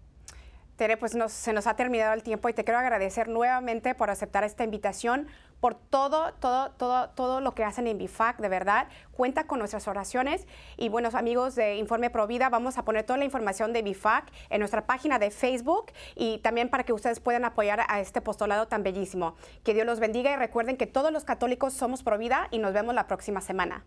Tere, 0.76 0.98
pues 0.98 1.16
se 1.28 1.52
nos 1.54 1.66
ha 1.66 1.74
terminado 1.74 2.12
el 2.12 2.22
tiempo 2.22 2.50
y 2.50 2.52
te 2.52 2.62
quiero 2.62 2.78
agradecer 2.78 3.28
nuevamente 3.28 3.94
por 3.94 4.10
aceptar 4.10 4.44
esta 4.44 4.62
invitación, 4.62 5.26
por 5.58 5.74
todo, 5.74 6.34
todo, 6.34 6.70
todo, 6.72 7.08
todo 7.10 7.40
lo 7.40 7.54
que 7.54 7.64
hacen 7.64 7.86
en 7.86 7.96
BIFAC, 7.96 8.40
de 8.40 8.48
verdad. 8.50 8.88
Cuenta 9.12 9.46
con 9.46 9.58
nuestras 9.58 9.88
oraciones 9.88 10.46
y 10.76 10.90
buenos 10.90 11.14
amigos 11.14 11.54
de 11.54 11.76
Informe 11.76 12.10
Provida, 12.10 12.50
vamos 12.50 12.76
a 12.76 12.84
poner 12.84 13.04
toda 13.04 13.18
la 13.18 13.24
información 13.24 13.72
de 13.72 13.80
BIFAC 13.80 14.30
en 14.50 14.58
nuestra 14.58 14.86
página 14.86 15.18
de 15.18 15.30
Facebook 15.30 15.92
y 16.14 16.38
también 16.38 16.68
para 16.68 16.84
que 16.84 16.92
ustedes 16.92 17.20
puedan 17.20 17.46
apoyar 17.46 17.80
a 17.88 18.00
este 18.00 18.20
postulado 18.20 18.68
tan 18.68 18.82
bellísimo. 18.82 19.34
Que 19.64 19.72
Dios 19.72 19.86
los 19.86 19.98
bendiga 19.98 20.30
y 20.30 20.36
recuerden 20.36 20.76
que 20.76 20.86
todos 20.86 21.10
los 21.10 21.24
católicos 21.24 21.72
somos 21.72 22.02
Provida 22.02 22.48
y 22.50 22.58
nos 22.58 22.74
vemos 22.74 22.94
la 22.94 23.06
próxima 23.06 23.40
semana. 23.40 23.84